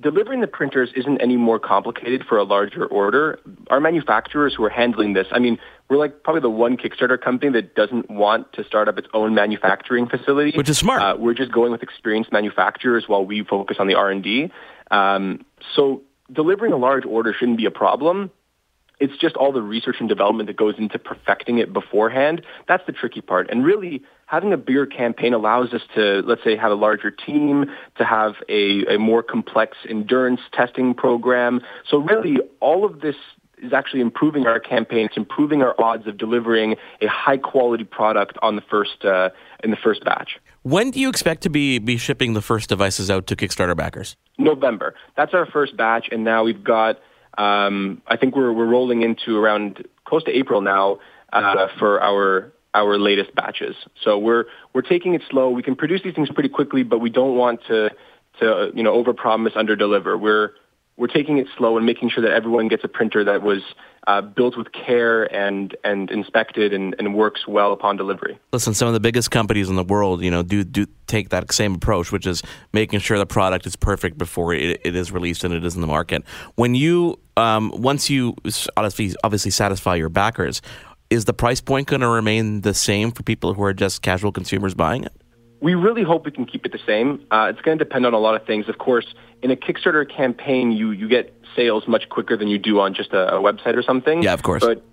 [0.00, 3.38] delivering the printers isn't any more complicated for a larger order.
[3.70, 7.52] Our manufacturers who are handling this, I mean, we're like probably the one Kickstarter company
[7.52, 11.02] that doesn't want to start up its own manufacturing facility, which is smart.
[11.02, 14.50] Uh, we're just going with experienced manufacturers while we focus on the R and D.
[14.90, 18.30] Um, so delivering a large order shouldn't be a problem.
[18.98, 22.42] It's just all the research and development that goes into perfecting it beforehand.
[22.66, 23.50] That's the tricky part.
[23.50, 27.66] And really, having a bigger campaign allows us to, let's say, have a larger team,
[27.96, 31.60] to have a, a more complex endurance testing program.
[31.88, 33.16] So really, all of this
[33.58, 35.06] is actually improving our campaign.
[35.06, 39.30] It's improving our odds of delivering a high quality product on the first uh,
[39.64, 40.38] in the first batch.
[40.62, 44.16] When do you expect to be be shipping the first devices out to Kickstarter backers?
[44.38, 44.94] November.
[45.16, 46.98] That's our first batch, and now we've got.
[47.38, 50.98] Um, I think we're we're rolling into around close to April now
[51.32, 53.74] uh, for our our latest batches.
[54.04, 55.50] So we're we're taking it slow.
[55.50, 57.90] We can produce these things pretty quickly, but we don't want to
[58.40, 60.20] to you know overpromise, underdeliver.
[60.20, 60.52] We're
[60.96, 63.62] we're taking it slow and making sure that everyone gets a printer that was
[64.06, 68.38] uh, built with care and and inspected and, and works well upon delivery.
[68.52, 71.50] Listen, some of the biggest companies in the world, you know, do do take that
[71.52, 75.44] same approach, which is making sure the product is perfect before it, it is released
[75.44, 76.22] and it is in the market.
[76.54, 78.34] When you um, once you
[78.76, 80.62] obviously obviously satisfy your backers,
[81.10, 84.32] is the price point going to remain the same for people who are just casual
[84.32, 85.12] consumers buying it?
[85.60, 87.24] We really hope we can keep it the same.
[87.30, 88.68] Uh, it's going to depend on a lot of things.
[88.68, 89.06] Of course,
[89.42, 93.12] in a Kickstarter campaign, you, you get sales much quicker than you do on just
[93.12, 94.22] a, a website or something.
[94.22, 94.62] Yeah, of course.
[94.62, 94.84] But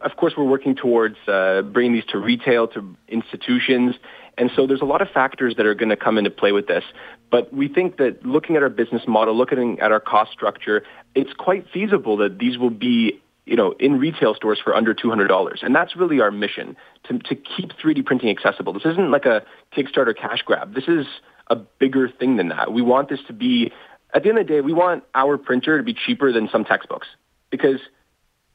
[0.00, 3.94] of course, we're working towards uh, bringing these to retail, to institutions.
[4.38, 6.66] And so there's a lot of factors that are going to come into play with
[6.66, 6.84] this.
[7.30, 10.84] But we think that looking at our business model, looking at our cost structure,
[11.14, 15.62] it's quite feasible that these will be you know, in retail stores for under $200.
[15.62, 18.72] And that's really our mission, to, to keep 3D printing accessible.
[18.72, 19.42] This isn't like a
[19.76, 20.74] Kickstarter cash grab.
[20.74, 21.06] This is
[21.48, 22.72] a bigger thing than that.
[22.72, 23.72] We want this to be,
[24.14, 26.64] at the end of the day, we want our printer to be cheaper than some
[26.64, 27.08] textbooks
[27.50, 27.80] because–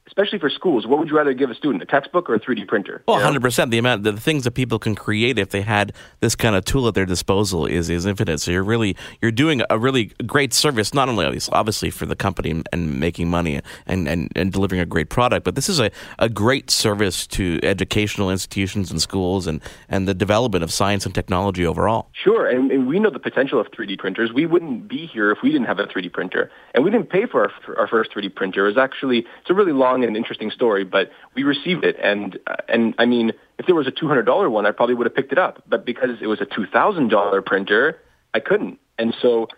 [0.08, 2.66] especially for schools, what would you rather give a student, a textbook or a 3D
[2.66, 3.02] printer?
[3.06, 3.70] Well, hundred percent.
[3.70, 6.88] The amount, the things that people can create if they had this kind of tool
[6.88, 8.40] at their disposal is is infinite.
[8.40, 12.62] So you're really you're doing a really great service, not only obviously for the company
[12.72, 16.28] and making money and, and, and delivering a great product, but this is a, a
[16.28, 21.66] great service to educational institutions and schools and, and the development of science and technology
[21.66, 22.08] overall.
[22.12, 24.32] Sure, and, and we know the potential of 3D printers.
[24.32, 27.26] We wouldn't be here if we didn't have a 3D printer, and we didn't pay
[27.26, 28.64] for our, for our first 3D printer.
[28.64, 31.96] It was actually it's a really long long and interesting story, but we received it,
[32.02, 34.94] and uh, and I mean, if there was a two hundred dollar one, I probably
[34.94, 37.98] would have picked it up, but because it was a two thousand dollar printer,
[38.34, 39.48] I couldn't, and so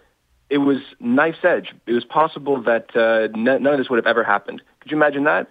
[0.48, 1.72] it was knife's edge.
[1.87, 4.62] It was possible that uh, n- none of this would have ever happened.
[4.81, 5.48] Could you imagine that?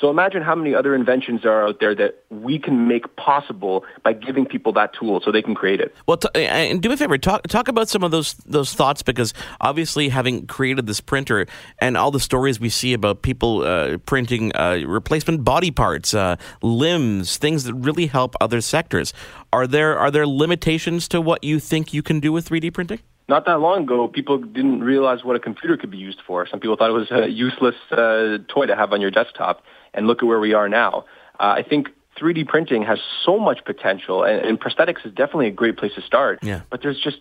[0.00, 4.14] So imagine how many other inventions are out there that we can make possible by
[4.14, 5.94] giving people that tool so they can create it.
[6.06, 9.02] Well, t- and do me a favor, talk talk about some of those those thoughts
[9.02, 11.46] because obviously having created this printer
[11.78, 16.36] and all the stories we see about people uh, printing uh, replacement body parts, uh,
[16.62, 19.12] limbs, things that really help other sectors.
[19.52, 23.00] Are there are there limitations to what you think you can do with 3D printing?
[23.28, 26.46] not that long ago, people didn't realize what a computer could be used for.
[26.46, 29.62] Some people thought it was a useless uh, toy to have on your desktop
[29.94, 31.04] and look at where we are now.
[31.38, 31.88] Uh, I think
[32.20, 36.02] 3D printing has so much potential, and, and prosthetics is definitely a great place to
[36.02, 36.40] start.
[36.42, 36.62] Yeah.
[36.70, 37.18] But there's just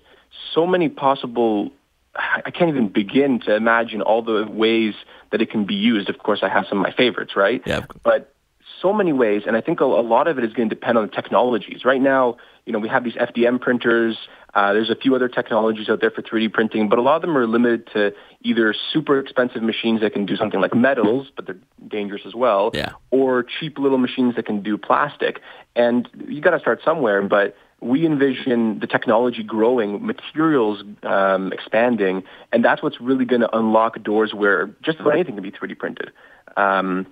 [0.53, 1.71] so many possible.
[2.15, 4.93] I can't even begin to imagine all the ways
[5.31, 6.09] that it can be used.
[6.09, 7.61] Of course, I have some of my favorites, right?
[7.65, 7.85] Yeah.
[8.03, 8.33] But
[8.81, 10.97] so many ways, and I think a, a lot of it is going to depend
[10.97, 11.85] on the technologies.
[11.85, 14.17] Right now, you know, we have these FDM printers.
[14.53, 17.21] Uh, there's a few other technologies out there for 3D printing, but a lot of
[17.21, 21.45] them are limited to either super expensive machines that can do something like metals, but
[21.45, 22.93] they're dangerous as well, yeah.
[23.11, 25.39] or cheap little machines that can do plastic.
[25.75, 32.23] And you got to start somewhere, but we envision the technology growing, materials um, expanding,
[32.51, 35.77] and that's what's really going to unlock doors where just about anything can be 3D
[35.79, 36.11] printed.
[36.57, 37.07] Um,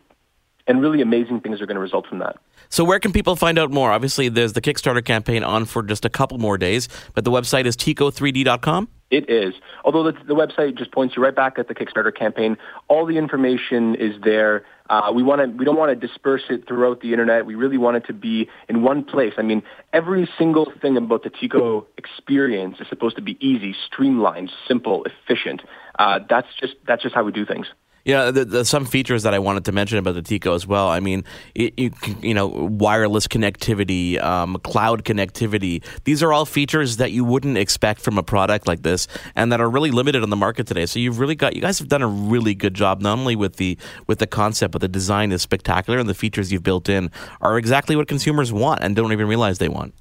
[0.67, 2.37] and really amazing things are going to result from that.
[2.69, 3.91] So, where can people find out more?
[3.91, 7.65] Obviously, there's the Kickstarter campaign on for just a couple more days, but the website
[7.65, 8.87] is tiko3d.com.
[9.09, 9.55] It is.
[9.83, 12.57] Although the, the, website just points you right back at the Kickstarter campaign.
[12.87, 14.65] All the information is there.
[14.87, 15.47] Uh, we want to.
[15.47, 17.47] We don't want to disperse it throughout the internet.
[17.47, 19.33] We really want it to be in one place.
[19.37, 24.51] I mean, every single thing about the Tiko experience is supposed to be easy, streamlined,
[24.67, 25.63] simple, efficient.
[25.97, 27.65] Uh, that's just that's just how we do things.
[28.09, 30.87] Yeah, the, the, some features that I wanted to mention about the Tiko as well.
[30.87, 31.91] I mean, it, you
[32.21, 35.85] you know, wireless connectivity, um, cloud connectivity.
[36.05, 39.61] These are all features that you wouldn't expect from a product like this, and that
[39.61, 40.87] are really limited on the market today.
[40.87, 43.57] So you've really got you guys have done a really good job, not only with
[43.57, 47.11] the with the concept, but the design is spectacular, and the features you've built in
[47.41, 49.93] are exactly what consumers want and don't even realize they want.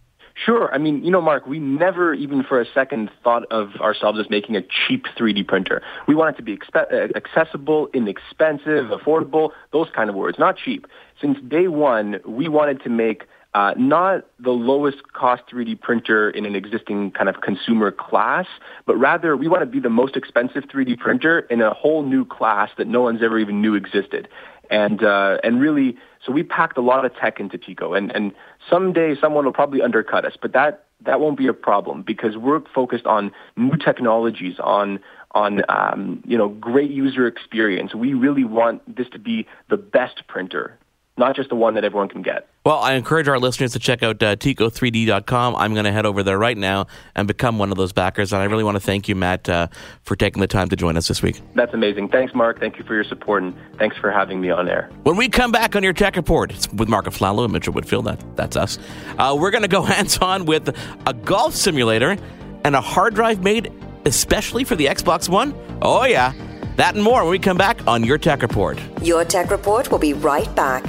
[0.44, 0.72] Sure.
[0.72, 4.30] I mean, you know, Mark, we never even for a second thought of ourselves as
[4.30, 5.82] making a cheap 3D printer.
[6.06, 10.56] We want it to be expe- uh, accessible, inexpensive, affordable, those kind of words, not
[10.56, 10.86] cheap.
[11.20, 13.24] Since day one, we wanted to make
[13.54, 18.46] uh, not the lowest cost 3D printer in an existing kind of consumer class,
[18.86, 22.24] but rather we want to be the most expensive 3D printer in a whole new
[22.24, 24.28] class that no one's ever even knew existed.
[24.70, 25.96] And, uh, and really,
[26.28, 27.96] so we packed a lot of tech into Tiko.
[27.96, 28.32] And, and
[28.68, 32.60] someday someone will probably undercut us, but that, that won't be a problem because we're
[32.74, 35.00] focused on new technologies, on
[35.32, 37.94] on um, you know great user experience.
[37.94, 40.76] We really want this to be the best printer
[41.18, 42.48] not just the one that everyone can get.
[42.64, 45.56] Well, I encourage our listeners to check out uh, Tiko3D.com.
[45.56, 48.32] I'm going to head over there right now and become one of those backers.
[48.32, 49.68] And I really want to thank you, Matt, uh,
[50.02, 51.40] for taking the time to join us this week.
[51.54, 52.08] That's amazing.
[52.08, 52.60] Thanks, Mark.
[52.60, 54.90] Thank you for your support, and thanks for having me on air.
[55.02, 58.04] When we come back on your tech report, it's with Mark Aflalo and Mitchell Whitfield.
[58.04, 58.78] That, that's us.
[59.18, 62.16] Uh, we're going to go hands on with a golf simulator
[62.64, 63.72] and a hard drive made
[64.08, 65.54] especially for the Xbox One.
[65.82, 66.32] Oh, yeah.
[66.76, 68.78] That and more when we come back on Your Tech Report.
[69.02, 70.84] Your Tech Report will be right back.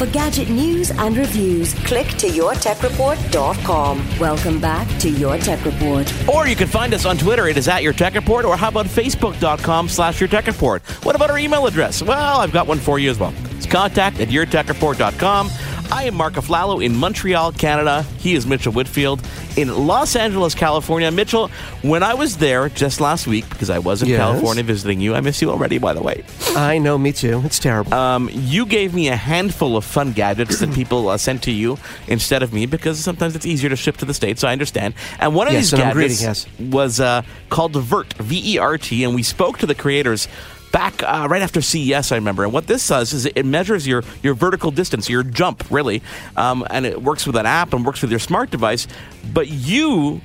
[0.00, 4.18] For gadget news and reviews, click to yourtechreport.com.
[4.18, 6.10] Welcome back to Your Tech Report.
[6.26, 7.48] Or you can find us on Twitter.
[7.48, 8.46] It is at Your Tech Report.
[8.46, 10.80] Or how about Facebook.com slash Your Tech Report?
[11.04, 12.02] What about our email address?
[12.02, 13.34] Well, I've got one for you as well.
[13.58, 15.48] It's contact at yourtechreport.com.
[15.92, 18.02] I am Mark Aflalo in Montreal, Canada.
[18.18, 19.20] He is Mitchell Whitfield
[19.56, 21.10] in Los Angeles, California.
[21.10, 21.48] Mitchell,
[21.82, 24.18] when I was there just last week, because I was in Yes.
[24.20, 26.24] California visiting you, I miss you already, by the way.
[26.54, 27.42] I know, me too.
[27.44, 27.92] It's terrible.
[27.92, 31.76] Um, you gave me a handful of fun gadgets that people uh, sent to you
[32.06, 34.94] instead of me because sometimes it's easier to ship to the States, so I understand.
[35.18, 36.46] And one of Yes, these gadgets yes.
[36.58, 40.28] was uh, called Vert, V E R T, and we spoke to the creators
[40.72, 42.44] back uh, right after CES, I remember.
[42.44, 46.02] And what this does is it measures your, your vertical distance, your jump, really.
[46.36, 48.86] Um, and it works with an app and works with your smart device.
[49.32, 50.20] But you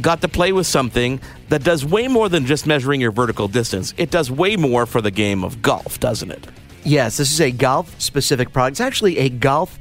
[0.00, 3.94] got to play with something that does way more than just measuring your vertical distance.
[3.96, 6.46] It does way more for the game of golf, doesn't it?
[6.84, 8.74] Yes, this is a golf specific product.
[8.74, 9.78] It's actually a golf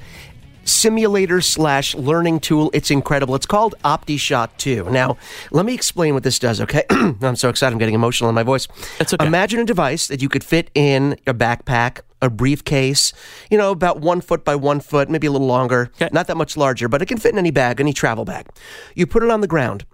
[0.65, 2.69] simulator slash learning tool.
[2.73, 3.35] It's incredible.
[3.35, 4.89] It's called OptiShot 2.
[4.89, 5.17] Now,
[5.51, 6.83] let me explain what this does, okay?
[6.89, 7.73] I'm so excited.
[7.73, 8.67] I'm getting emotional in my voice.
[8.99, 9.25] It's okay.
[9.25, 13.13] Imagine a device that you could fit in a backpack, a briefcase,
[13.51, 16.09] you know, about one foot by one foot, maybe a little longer, Okay.
[16.13, 18.47] not that much larger, but it can fit in any bag, any travel bag.
[18.95, 19.85] You put it on the ground.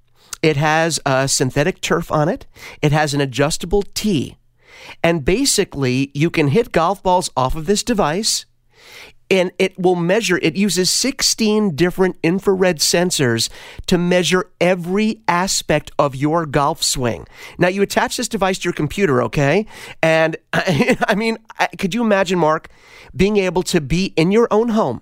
[0.42, 2.46] It has a synthetic turf on it.
[2.82, 4.38] It has an adjustable tee.
[5.04, 8.46] And basically, you can hit golf balls off of this device
[9.32, 13.50] and it will measure it uses 16 different infrared sensors
[13.86, 17.28] to measure every aspect of your golf swing
[17.58, 19.66] now you attach this device to your computer okay
[20.02, 21.38] and i mean
[21.78, 22.70] could you imagine mark
[23.16, 25.02] being able to be in your own home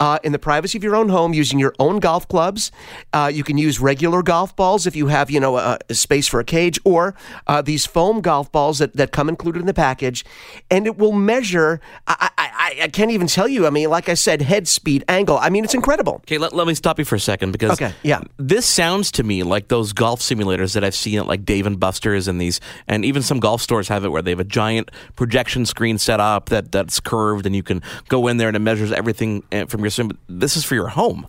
[0.00, 2.70] uh, in the privacy of your own home using your own golf clubs.
[3.12, 6.28] Uh, you can use regular golf balls if you have, you know, a, a space
[6.28, 7.14] for a cage, or
[7.46, 10.24] uh, these foam golf balls that, that come included in the package,
[10.70, 11.80] and it will measure.
[12.06, 13.66] I, I, I, I can't even tell you.
[13.66, 15.38] I mean, like I said, head speed, angle.
[15.38, 16.14] I mean, it's incredible.
[16.24, 18.22] Okay, let, let me stop you for a second because Okay, yeah.
[18.38, 21.78] this sounds to me like those golf simulators that I've seen at like Dave and
[21.78, 24.90] Buster's and these, and even some golf stores have it where they have a giant
[25.14, 28.60] projection screen set up that that's curved and you can go in there and it
[28.60, 29.90] measures everything uh, from your.
[29.96, 31.28] But This is for your home.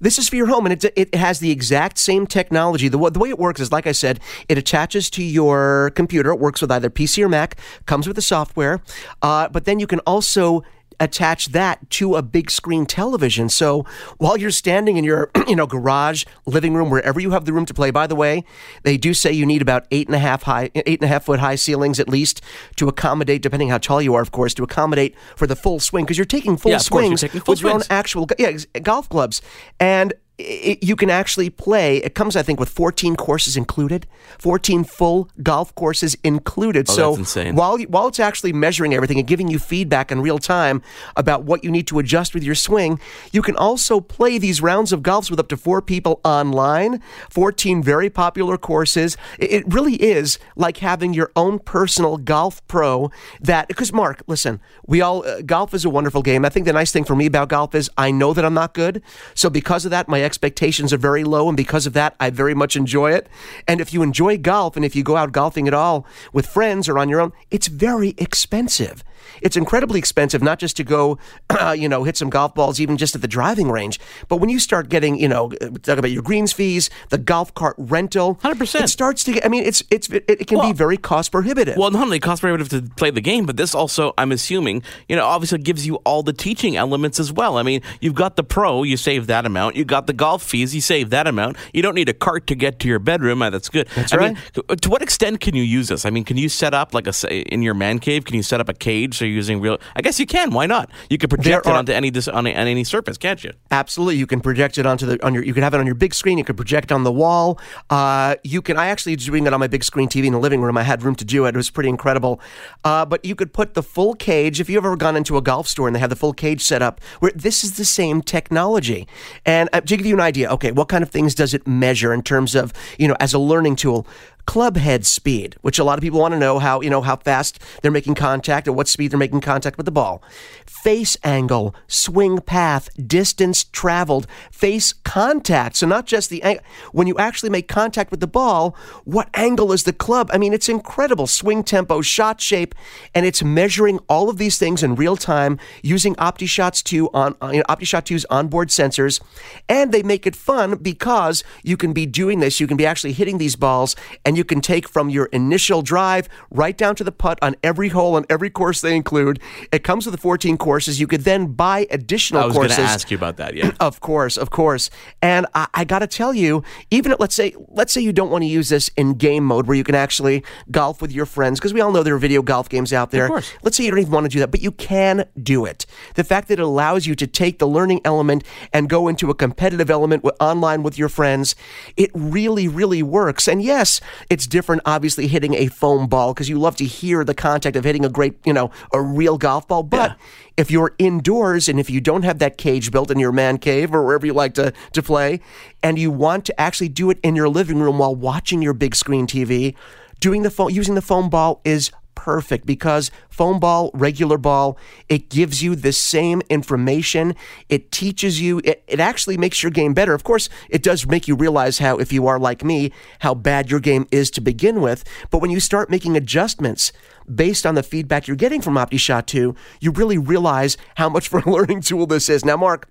[0.00, 2.88] This is for your home, and it, it has the exact same technology.
[2.88, 6.30] The, the way it works is, like I said, it attaches to your computer.
[6.30, 8.80] It works with either PC or Mac, comes with the software,
[9.22, 10.64] uh, but then you can also
[11.00, 13.48] attach that to a big screen television.
[13.48, 13.84] So
[14.18, 17.66] while you're standing in your you know garage, living room, wherever you have the room
[17.66, 17.90] to play.
[17.90, 18.44] By the way,
[18.82, 21.24] they do say you need about eight and a half high, eight and a half
[21.24, 22.40] foot high ceilings at least
[22.76, 26.04] to accommodate, depending how tall you are, of course, to accommodate for the full swing
[26.04, 27.90] because you're taking full Yeah, of course, you're swings taking full with your own swings.
[27.90, 29.42] actual yeah golf clubs
[29.80, 34.06] and it, you can actually play it comes i think with 14 courses included
[34.38, 36.86] 14 full golf courses included.
[36.90, 40.38] Oh, so while you, while it's actually measuring everything and giving you feedback in real
[40.38, 40.82] time
[41.16, 43.00] about what you need to adjust with your swing
[43.32, 47.82] you can also play these rounds of golfs with up to four people online 14
[47.82, 49.16] very popular courses.
[49.38, 53.10] It, it really is like having your own personal golf pro
[53.40, 56.44] that because mark listen we all uh, golf is a wonderful game.
[56.44, 58.74] I think the nice thing for me about golf is i know that i'm not
[58.74, 59.02] good.
[59.34, 62.54] So because of that my expectations are very low, and because of that, I very
[62.54, 63.28] much enjoy it.
[63.66, 66.04] And if you enjoy golf, and if you go out golfing at all
[66.34, 69.02] with friends or on your own, it's very expensive.
[69.42, 71.18] It's incredibly expensive, not just to go,
[71.50, 74.48] uh, you know, hit some golf balls, even just at the driving range, but when
[74.48, 75.50] you start getting, you know,
[75.82, 79.44] talk about your greens fees, the golf cart rental, hundred percent, it starts to get.
[79.44, 81.76] I mean, it's it's it, it can well, be very cost prohibitive.
[81.76, 85.16] Well, not only cost prohibitive to play the game, but this also, I'm assuming, you
[85.16, 87.58] know, obviously gives you all the teaching elements as well.
[87.58, 89.76] I mean, you've got the pro, you save that amount.
[89.76, 91.56] You got the golf fees, you save that amount.
[91.72, 93.42] You don't need a cart to get to your bedroom.
[93.42, 93.88] Uh, that's good.
[93.94, 94.34] That's I right.
[94.34, 96.04] Mean, to what extent can you use this?
[96.04, 98.24] I mean, can you set up like a in your man cave?
[98.24, 99.78] Can you set up a cage so you're using real?
[99.94, 100.50] I guess you can.
[100.50, 100.90] Why not?
[101.10, 103.52] You can project it onto any on, on any surface, can't you?
[103.70, 104.16] Absolutely.
[104.16, 105.44] You can project it onto the on your.
[105.44, 106.38] You can have it on your big screen.
[106.38, 107.58] You can project on the wall.
[107.90, 108.76] Uh, you can.
[108.76, 110.76] I actually doing it on my big screen TV in the living room.
[110.76, 111.50] I had room to do it.
[111.50, 112.40] It was pretty incredible.
[112.84, 114.60] Uh, but you could put the full cage.
[114.60, 116.82] If you've ever gone into a golf store and they have the full cage set
[116.82, 119.06] up, where this is the same technology.
[119.44, 122.12] And uh, to give you an idea, okay, what kind of things does it measure
[122.12, 124.06] in terms of you know as a learning tool?
[124.46, 127.16] Club head speed, which a lot of people want to know how, you know, how
[127.16, 130.22] fast they're making contact or what speed they're making contact with the ball.
[130.64, 135.76] Face angle, swing path, distance traveled, face contact.
[135.76, 136.60] So not just the
[136.92, 140.30] when you actually make contact with the ball, what angle is the club?
[140.32, 141.26] I mean, it's incredible.
[141.26, 142.74] Swing tempo, shot shape,
[143.14, 147.48] and it's measuring all of these things in real time using OptiShots 2 on uh,
[147.48, 149.20] you know, OptiShot 2's onboard sensors,
[149.68, 153.12] and they make it fun because you can be doing this, you can be actually
[153.12, 157.12] hitting these balls and you can take from your initial drive right down to the
[157.12, 159.40] putt on every hole on every course they include.
[159.72, 161.00] It comes with the 14 courses.
[161.00, 162.56] You could then buy additional courses.
[162.56, 163.54] I was going to ask you about that.
[163.54, 164.90] Yeah, of course, of course.
[165.22, 168.30] And I, I got to tell you, even at, let's say let's say you don't
[168.30, 171.58] want to use this in game mode where you can actually golf with your friends
[171.58, 173.24] because we all know there are video golf games out there.
[173.24, 173.52] Of course.
[173.62, 175.86] Let's say you don't even want to do that, but you can do it.
[176.14, 179.34] The fact that it allows you to take the learning element and go into a
[179.34, 181.54] competitive element with, online with your friends,
[181.96, 183.48] it really, really works.
[183.48, 187.34] And yes, it's different, obviously, hitting a foam ball because you love to hear the
[187.34, 189.82] contact of hitting a great, you know, a real golf ball.
[189.82, 190.16] But yeah.
[190.56, 193.94] if you're indoors and if you don't have that cage built in your man cave
[193.94, 195.40] or wherever you like to, to play,
[195.82, 198.94] and you want to actually do it in your living room while watching your big
[198.94, 199.74] screen TV,
[200.20, 204.76] doing the phone using the foam ball is perfect because foam ball, regular ball,
[205.08, 207.36] it gives you the same information.
[207.68, 210.14] It teaches you, it, it actually makes your game better.
[210.14, 212.90] Of course, it does make you realize how, if you are like me,
[213.20, 215.04] how bad your game is to begin with.
[215.30, 216.92] But when you start making adjustments
[217.32, 221.46] based on the feedback you're getting from OptiShot 2, you really realize how much of
[221.46, 222.44] a learning tool this is.
[222.44, 222.88] Now, Mark,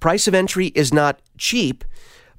[0.00, 1.84] price of entry is not cheap.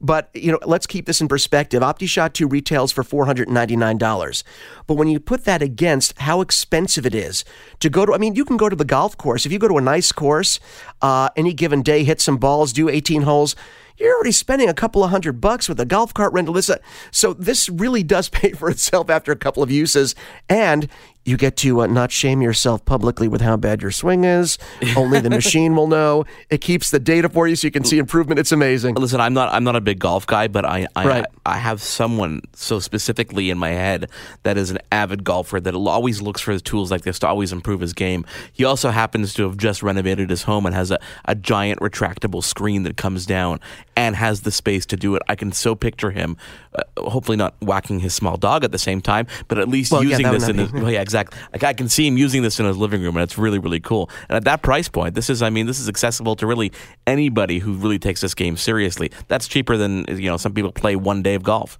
[0.01, 1.81] But you know, let's keep this in perspective.
[1.81, 4.43] OptiShot 2 retails for $499.
[4.87, 7.43] But when you put that against how expensive it is
[7.79, 9.45] to go to, I mean, you can go to the golf course.
[9.45, 10.59] If you go to a nice course,
[11.01, 13.55] uh, any given day, hit some balls, do 18 holes,
[13.99, 16.53] you're already spending a couple of hundred bucks with a golf cart rental.
[16.53, 16.77] This, uh,
[17.11, 20.15] so this really does pay for itself after a couple of uses,
[20.47, 20.87] and
[21.25, 24.57] you get to uh, not shame yourself publicly with how bad your swing is.
[24.95, 26.25] Only the machine will know.
[26.49, 28.39] It keeps the data for you so you can see improvement.
[28.39, 28.95] It's amazing.
[28.95, 31.25] Listen, I'm not I'm not a big golf guy, but I I, right.
[31.45, 34.09] I, I have someone so specifically in my head
[34.43, 37.81] that is an avid golfer that always looks for tools like this to always improve
[37.81, 38.25] his game.
[38.51, 42.43] He also happens to have just renovated his home and has a, a giant retractable
[42.43, 43.59] screen that comes down
[43.99, 45.21] and has the space to do it.
[45.27, 46.37] I can so picture him,
[46.73, 50.01] uh, hopefully not whacking his small dog at the same time, but at least well,
[50.01, 51.37] using yeah, this in his, well, yeah, exactly.
[51.51, 53.81] Like I can see him using this in his living room, and it's really, really
[53.81, 54.09] cool.
[54.29, 56.71] And at that price point, this is, I mean, this is accessible to really
[57.07, 59.11] anybody who really takes this game seriously.
[59.27, 61.77] That's cheaper than you know some people play one day of golf.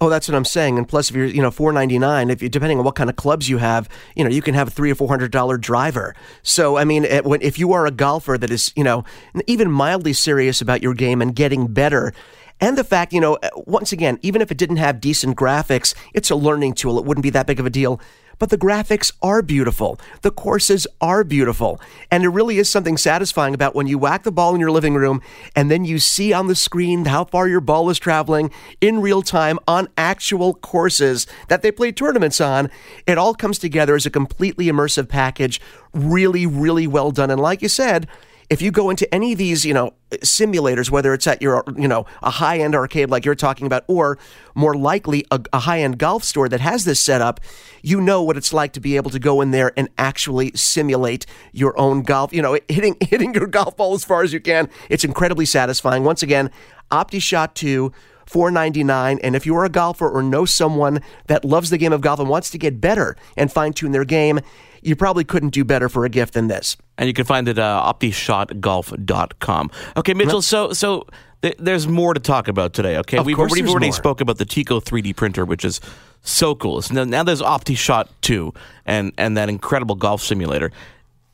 [0.00, 0.78] Oh, that's what I'm saying.
[0.78, 3.10] And plus, if you're, you know, four ninety nine, if you, depending on what kind
[3.10, 5.58] of clubs you have, you know, you can have a three or four hundred dollar
[5.58, 6.14] driver.
[6.42, 9.04] So, I mean, if you are a golfer that is, you know,
[9.48, 12.12] even mildly serious about your game and getting better,
[12.60, 15.94] and the fact, you know, uh, once again, even if it didn't have decent graphics,
[16.14, 16.98] it's a learning tool.
[16.98, 18.00] It wouldn't be that big of a deal
[18.38, 19.98] but the graphics are beautiful.
[20.22, 21.80] The courses are beautiful.
[22.10, 24.94] And it really is something satisfying about when you whack the ball in your living
[24.94, 25.20] room
[25.54, 29.22] and then you see on the screen how far your ball is traveling in real
[29.22, 32.70] time on actual courses that they play tournaments on.
[33.06, 35.60] It all comes together as a completely immersive package.
[35.92, 37.30] Really, really well done.
[37.30, 38.06] And like you said,
[38.50, 41.86] if you go into any of these, you know, simulators, whether it's at your, you
[41.86, 44.18] know, a high end arcade like you're talking about, or
[44.54, 47.40] more likely a, a high end golf store that has this setup,
[47.82, 51.26] you know what it's like to be able to go in there and actually simulate
[51.52, 54.68] your own golf, you know, hitting, hitting your golf ball as far as you can.
[54.88, 56.04] It's incredibly satisfying.
[56.04, 56.50] Once again,
[56.90, 57.92] OptiShot 2.
[58.28, 62.02] 499 and if you are a golfer or know someone that loves the game of
[62.02, 64.38] golf and wants to get better and fine tune their game
[64.82, 66.76] you probably couldn't do better for a gift than this.
[66.96, 69.70] And you can find it at uh, optishotgolf.com.
[69.96, 71.06] Okay, Mitchell, so so
[71.42, 72.96] th- there's more to talk about today.
[72.98, 73.92] Okay, Of we've course already, there's already more.
[73.94, 75.80] spoke about the Tiko 3D printer, which is
[76.22, 76.82] so cool.
[76.82, 78.52] So now, now there's OptiShot 2
[78.86, 80.72] and and that incredible golf simulator.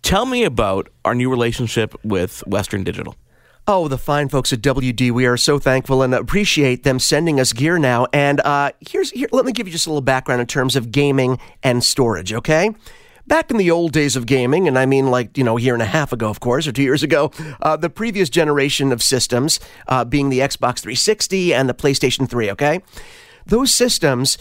[0.03, 3.17] Tell me about our new relationship with Western Digital.
[3.67, 5.11] Oh, the fine folks at WD.
[5.11, 8.07] We are so thankful and appreciate them sending us gear now.
[8.13, 9.29] And uh, here's here.
[9.33, 12.35] Let me give you just a little background in terms of gaming and storage.
[12.35, 12.69] Okay.
[13.27, 15.73] Back in the old days of gaming, and I mean like, you know, a year
[15.73, 17.31] and a half ago, of course, or two years ago,
[17.63, 22.51] uh, the previous generation of systems, uh, being the Xbox 360 and the PlayStation 3,
[22.51, 22.83] okay?
[23.47, 24.37] Those systems,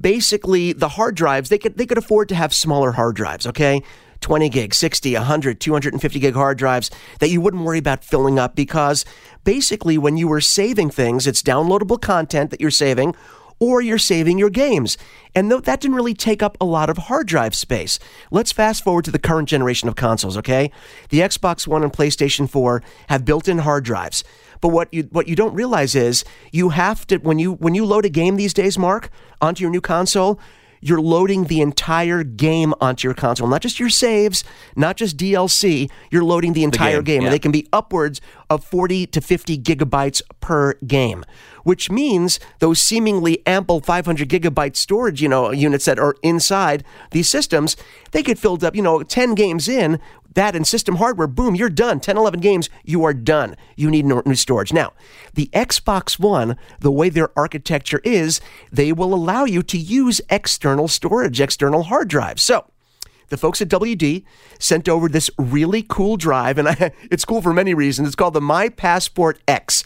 [0.00, 3.82] basically, the hard drives, they could, they could afford to have smaller hard drives, okay?
[4.20, 8.54] 20 gig, 60, 100, 250 gig hard drives that you wouldn't worry about filling up
[8.54, 9.04] because
[9.44, 13.14] basically when you were saving things, it's downloadable content that you're saving
[13.60, 14.96] or you're saving your games.
[15.34, 17.98] And th- that didn't really take up a lot of hard drive space.
[18.30, 20.70] Let's fast forward to the current generation of consoles, okay?
[21.10, 24.24] The Xbox One and PlayStation 4 have built-in hard drives.
[24.60, 27.84] But what you what you don't realize is you have to when you when you
[27.84, 30.40] load a game these days, Mark, onto your new console,
[30.80, 34.44] you're loading the entire game onto your console, not just your saves,
[34.76, 35.90] not just DLC.
[36.10, 37.28] You're loading the entire game, game, yeah.
[37.28, 41.24] and they can be upwards of 40 to 50 gigabytes per game,
[41.64, 47.28] which means those seemingly ample 500 gigabyte storage, you know, units that are inside these
[47.28, 47.76] systems,
[48.12, 50.00] they get filled up, you know, 10 games in,
[50.34, 52.00] that and system hardware, boom, you're done.
[52.00, 53.56] 10, 11 games, you are done.
[53.76, 54.72] You need new storage.
[54.72, 54.92] Now,
[55.34, 58.40] the Xbox One, the way their architecture is,
[58.70, 62.42] they will allow you to use external storage, external hard drives.
[62.42, 62.70] So,
[63.28, 64.24] the folks at WD
[64.58, 68.08] sent over this really cool drive, and I, it's cool for many reasons.
[68.08, 69.84] It's called the My Passport X.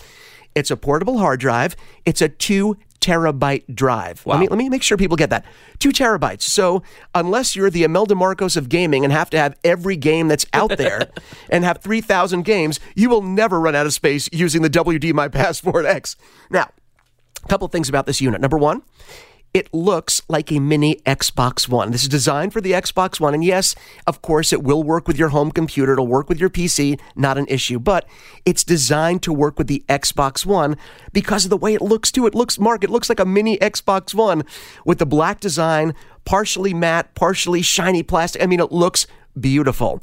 [0.54, 1.76] It's a portable hard drive.
[2.04, 4.24] It's a two terabyte drive.
[4.24, 5.44] Let me let me make sure people get that.
[5.78, 6.42] Two terabytes.
[6.42, 6.82] So
[7.14, 10.70] unless you're the Imelda Marcos of gaming and have to have every game that's out
[10.78, 11.10] there
[11.50, 15.12] and have three thousand games, you will never run out of space using the WD
[15.12, 16.16] My Passport X.
[16.48, 16.70] Now,
[17.44, 18.40] a couple things about this unit.
[18.40, 18.82] Number one,
[19.54, 21.90] it looks like a mini Xbox One.
[21.90, 23.34] This is designed for the Xbox One.
[23.34, 23.74] And yes,
[24.06, 25.92] of course, it will work with your home computer.
[25.92, 27.78] It'll work with your PC, not an issue.
[27.78, 28.08] But
[28.46, 30.76] it's designed to work with the Xbox One
[31.12, 32.26] because of the way it looks, too.
[32.26, 34.44] It looks, Mark, it looks like a mini Xbox One
[34.86, 35.94] with the black design,
[36.24, 38.42] partially matte, partially shiny plastic.
[38.42, 39.06] I mean, it looks
[39.38, 40.02] beautiful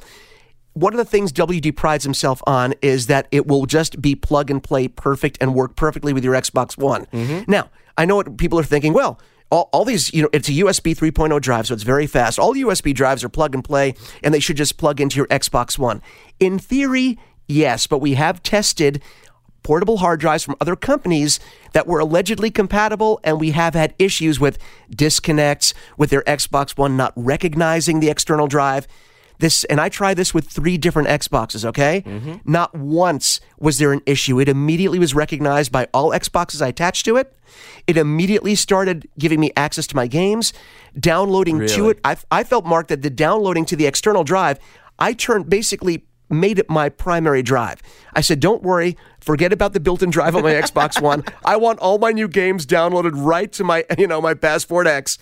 [0.73, 4.49] one of the things WD prides himself on is that it will just be plug
[4.49, 7.05] and play perfect and work perfectly with your Xbox One.
[7.07, 7.51] Mm-hmm.
[7.51, 8.93] Now, I know what people are thinking.
[8.93, 9.19] Well,
[9.51, 12.37] all, all these, you know, it's a USB 3.0 drive, so it's very fast.
[12.37, 15.77] All USB drives are plug and play, and they should just plug into your Xbox
[15.77, 16.01] One.
[16.39, 19.01] In theory, yes, but we have tested
[19.63, 21.39] portable hard drives from other companies
[21.73, 24.57] that were allegedly compatible, and we have had issues with
[24.89, 28.87] disconnects, with their Xbox One not recognizing the external drive.
[29.39, 32.03] This and I tried this with three different Xboxes, okay?
[32.05, 32.35] Mm-hmm.
[32.43, 34.39] Not once was there an issue.
[34.39, 37.33] It immediately was recognized by all Xboxes I attached to it.
[37.87, 40.53] It immediately started giving me access to my games,
[40.99, 41.99] downloading to it.
[42.03, 44.59] I, I felt, Mark, that the downloading to the external drive,
[44.99, 47.81] I turned basically made it my primary drive.
[48.13, 51.23] I said, don't worry, forget about the built-in drive on my Xbox One.
[51.45, 55.17] I want all my new games downloaded right to my, you know, my Passport X.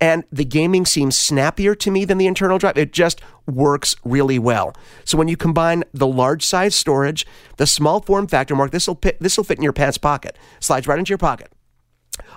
[0.00, 2.76] And the gaming seems snappier to me than the internal drive.
[2.76, 4.74] It just works really well.
[5.04, 7.26] So when you combine the large size storage,
[7.56, 10.36] the small form factor, Mark, this will this will fit in your pants pocket.
[10.60, 11.52] Slides right into your pocket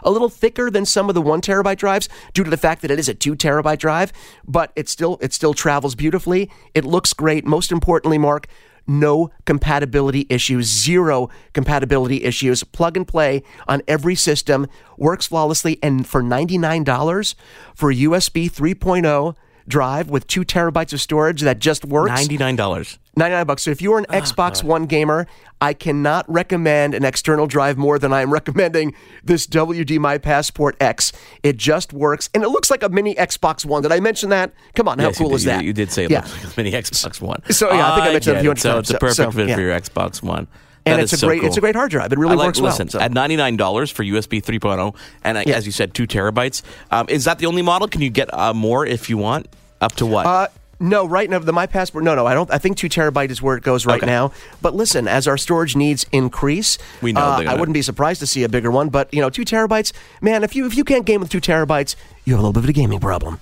[0.03, 2.91] a little thicker than some of the one terabyte drives due to the fact that
[2.91, 4.13] it is a two terabyte drive,
[4.47, 6.49] but it still it still travels beautifully.
[6.73, 7.45] It looks great.
[7.45, 8.47] Most importantly, Mark,
[8.87, 12.63] no compatibility issues, zero compatibility issues.
[12.63, 14.67] Plug and play on every system
[14.97, 17.35] works flawlessly, and for ninety nine dollars
[17.73, 19.35] for a USB 3.0
[19.67, 22.09] drive with two terabytes of storage that just works.
[22.09, 22.99] Ninety nine dollars.
[23.17, 23.63] 99 bucks.
[23.63, 24.13] So if you're an ah.
[24.13, 25.25] Xbox One gamer,
[25.61, 28.93] I cannot recommend an external drive more than I am recommending
[29.23, 31.11] this WD My Passport X.
[31.43, 33.81] It just works and it looks like a mini Xbox One.
[33.83, 34.53] Did I mention that?
[34.73, 35.61] Come on, how Yes, cool you is that?
[35.61, 36.19] You, you did say it yeah.
[36.19, 37.41] looks like a mini Xbox One.
[37.51, 38.89] So, yeah, I think I mentioned it a few hundred So times.
[38.89, 39.55] it's a perfect so, fit yeah.
[39.55, 40.47] for your Xbox One.
[40.87, 41.47] And That it's a so great cool.
[41.47, 42.11] it's a great hard drive.
[42.13, 42.71] It really like, works well.
[42.87, 45.55] So- at ninety nine dollars for USB 3.0, and uh, Yeah.
[45.55, 46.61] as you said, two terabytes.
[46.91, 47.87] Um, is that the only model?
[47.87, 49.47] Can you get uh, more if you want?
[49.81, 50.25] Up to what?
[50.27, 50.47] Uh,
[50.79, 52.03] no, right now the My Passport.
[52.03, 52.51] No, no, I don't.
[52.51, 54.05] I think two terabyte is where it goes right Okay.
[54.05, 54.31] now.
[54.61, 58.27] But listen, as our storage needs increase, We know uh, I wouldn't be surprised to
[58.27, 58.89] see a bigger one.
[58.89, 60.43] But you know, two terabytes, man.
[60.43, 62.69] If you if you can't game with two terabytes, you have a little bit of
[62.69, 63.39] a gaming problem.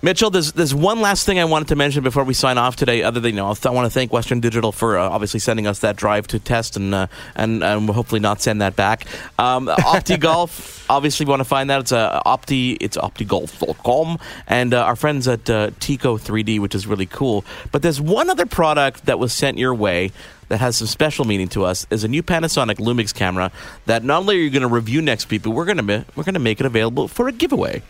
[0.00, 3.02] Mitchell, there's there's one last thing I wanted to mention before we sign off today.
[3.02, 5.80] Other than you know, I want to thank Western Digital for uh, obviously sending us
[5.80, 9.06] that drive to test and uh, and and hopefully not send that back.
[9.40, 14.94] Um, OptiGolf, obviously, want to find that it's uh, Opti, it's OptiGolf.com, and uh, our
[14.94, 17.44] friends at uh, Tiko 3D, which is really cool.
[17.72, 20.12] But there's one other product that was sent your way
[20.46, 23.50] that has some special meaning to us is a new Panasonic Lumix camera
[23.86, 26.22] that not only are you going to review next week, but we're going to we're
[26.24, 27.82] going to make it available for a giveaway.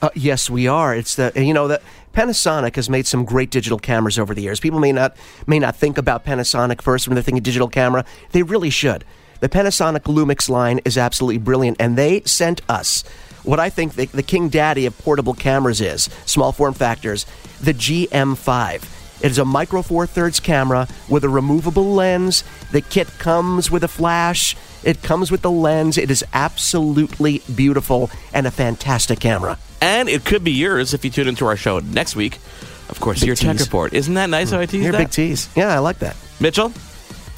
[0.00, 0.94] Uh, yes, we are.
[0.94, 1.82] It's the you know that
[2.12, 4.60] Panasonic has made some great digital cameras over the years.
[4.60, 8.04] People may not may not think about Panasonic first when they're thinking digital camera.
[8.32, 9.04] They really should.
[9.40, 13.04] The Panasonic Lumix line is absolutely brilliant, and they sent us
[13.44, 17.24] what I think the, the king daddy of portable cameras is small form factors,
[17.60, 18.97] the GM5.
[19.20, 22.44] It is a micro four thirds camera with a removable lens.
[22.72, 24.56] The kit comes with a flash.
[24.84, 25.98] It comes with the lens.
[25.98, 29.58] It is absolutely beautiful and a fantastic camera.
[29.80, 32.38] And it could be yours if you tune into our show next week.
[32.88, 33.66] Of course, Big your tech tease.
[33.66, 33.92] report.
[33.92, 34.98] Isn't that nice how I teased You're that?
[34.98, 35.48] big tease.
[35.54, 36.16] Yeah, I like that.
[36.40, 36.72] Mitchell,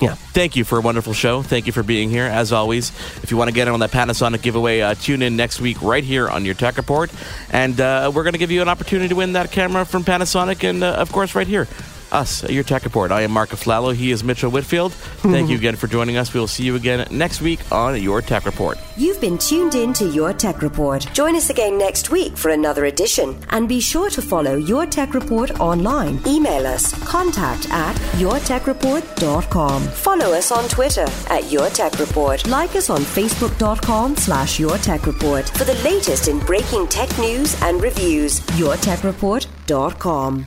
[0.00, 0.14] Yeah.
[0.14, 1.42] thank you for a wonderful show.
[1.42, 2.90] Thank you for being here, as always.
[3.22, 5.82] If you want to get in on that Panasonic giveaway, uh, tune in next week
[5.82, 7.10] right here on your tech report.
[7.50, 10.68] And uh, we're going to give you an opportunity to win that camera from Panasonic
[10.68, 11.68] and, uh, of course, right here.
[12.12, 13.12] Us, at your tech report.
[13.12, 13.94] I am Mark Aflalo.
[13.94, 14.92] He is Mitchell Whitfield.
[14.92, 16.32] Thank you again for joining us.
[16.34, 18.78] We will see you again next week on your tech report.
[18.96, 21.06] You've been tuned in to Your Tech Report.
[21.14, 23.36] Join us again next week for another edition.
[23.50, 26.20] And be sure to follow Your Tech Report online.
[26.26, 29.82] Email us contact at yourtechreport.com.
[29.82, 32.46] Follow us on Twitter at Your Tech Report.
[32.46, 37.54] Like us on facebook.com slash Your Tech Report for the latest in breaking tech news
[37.62, 38.40] and reviews.
[38.58, 40.46] yourtechreport.com.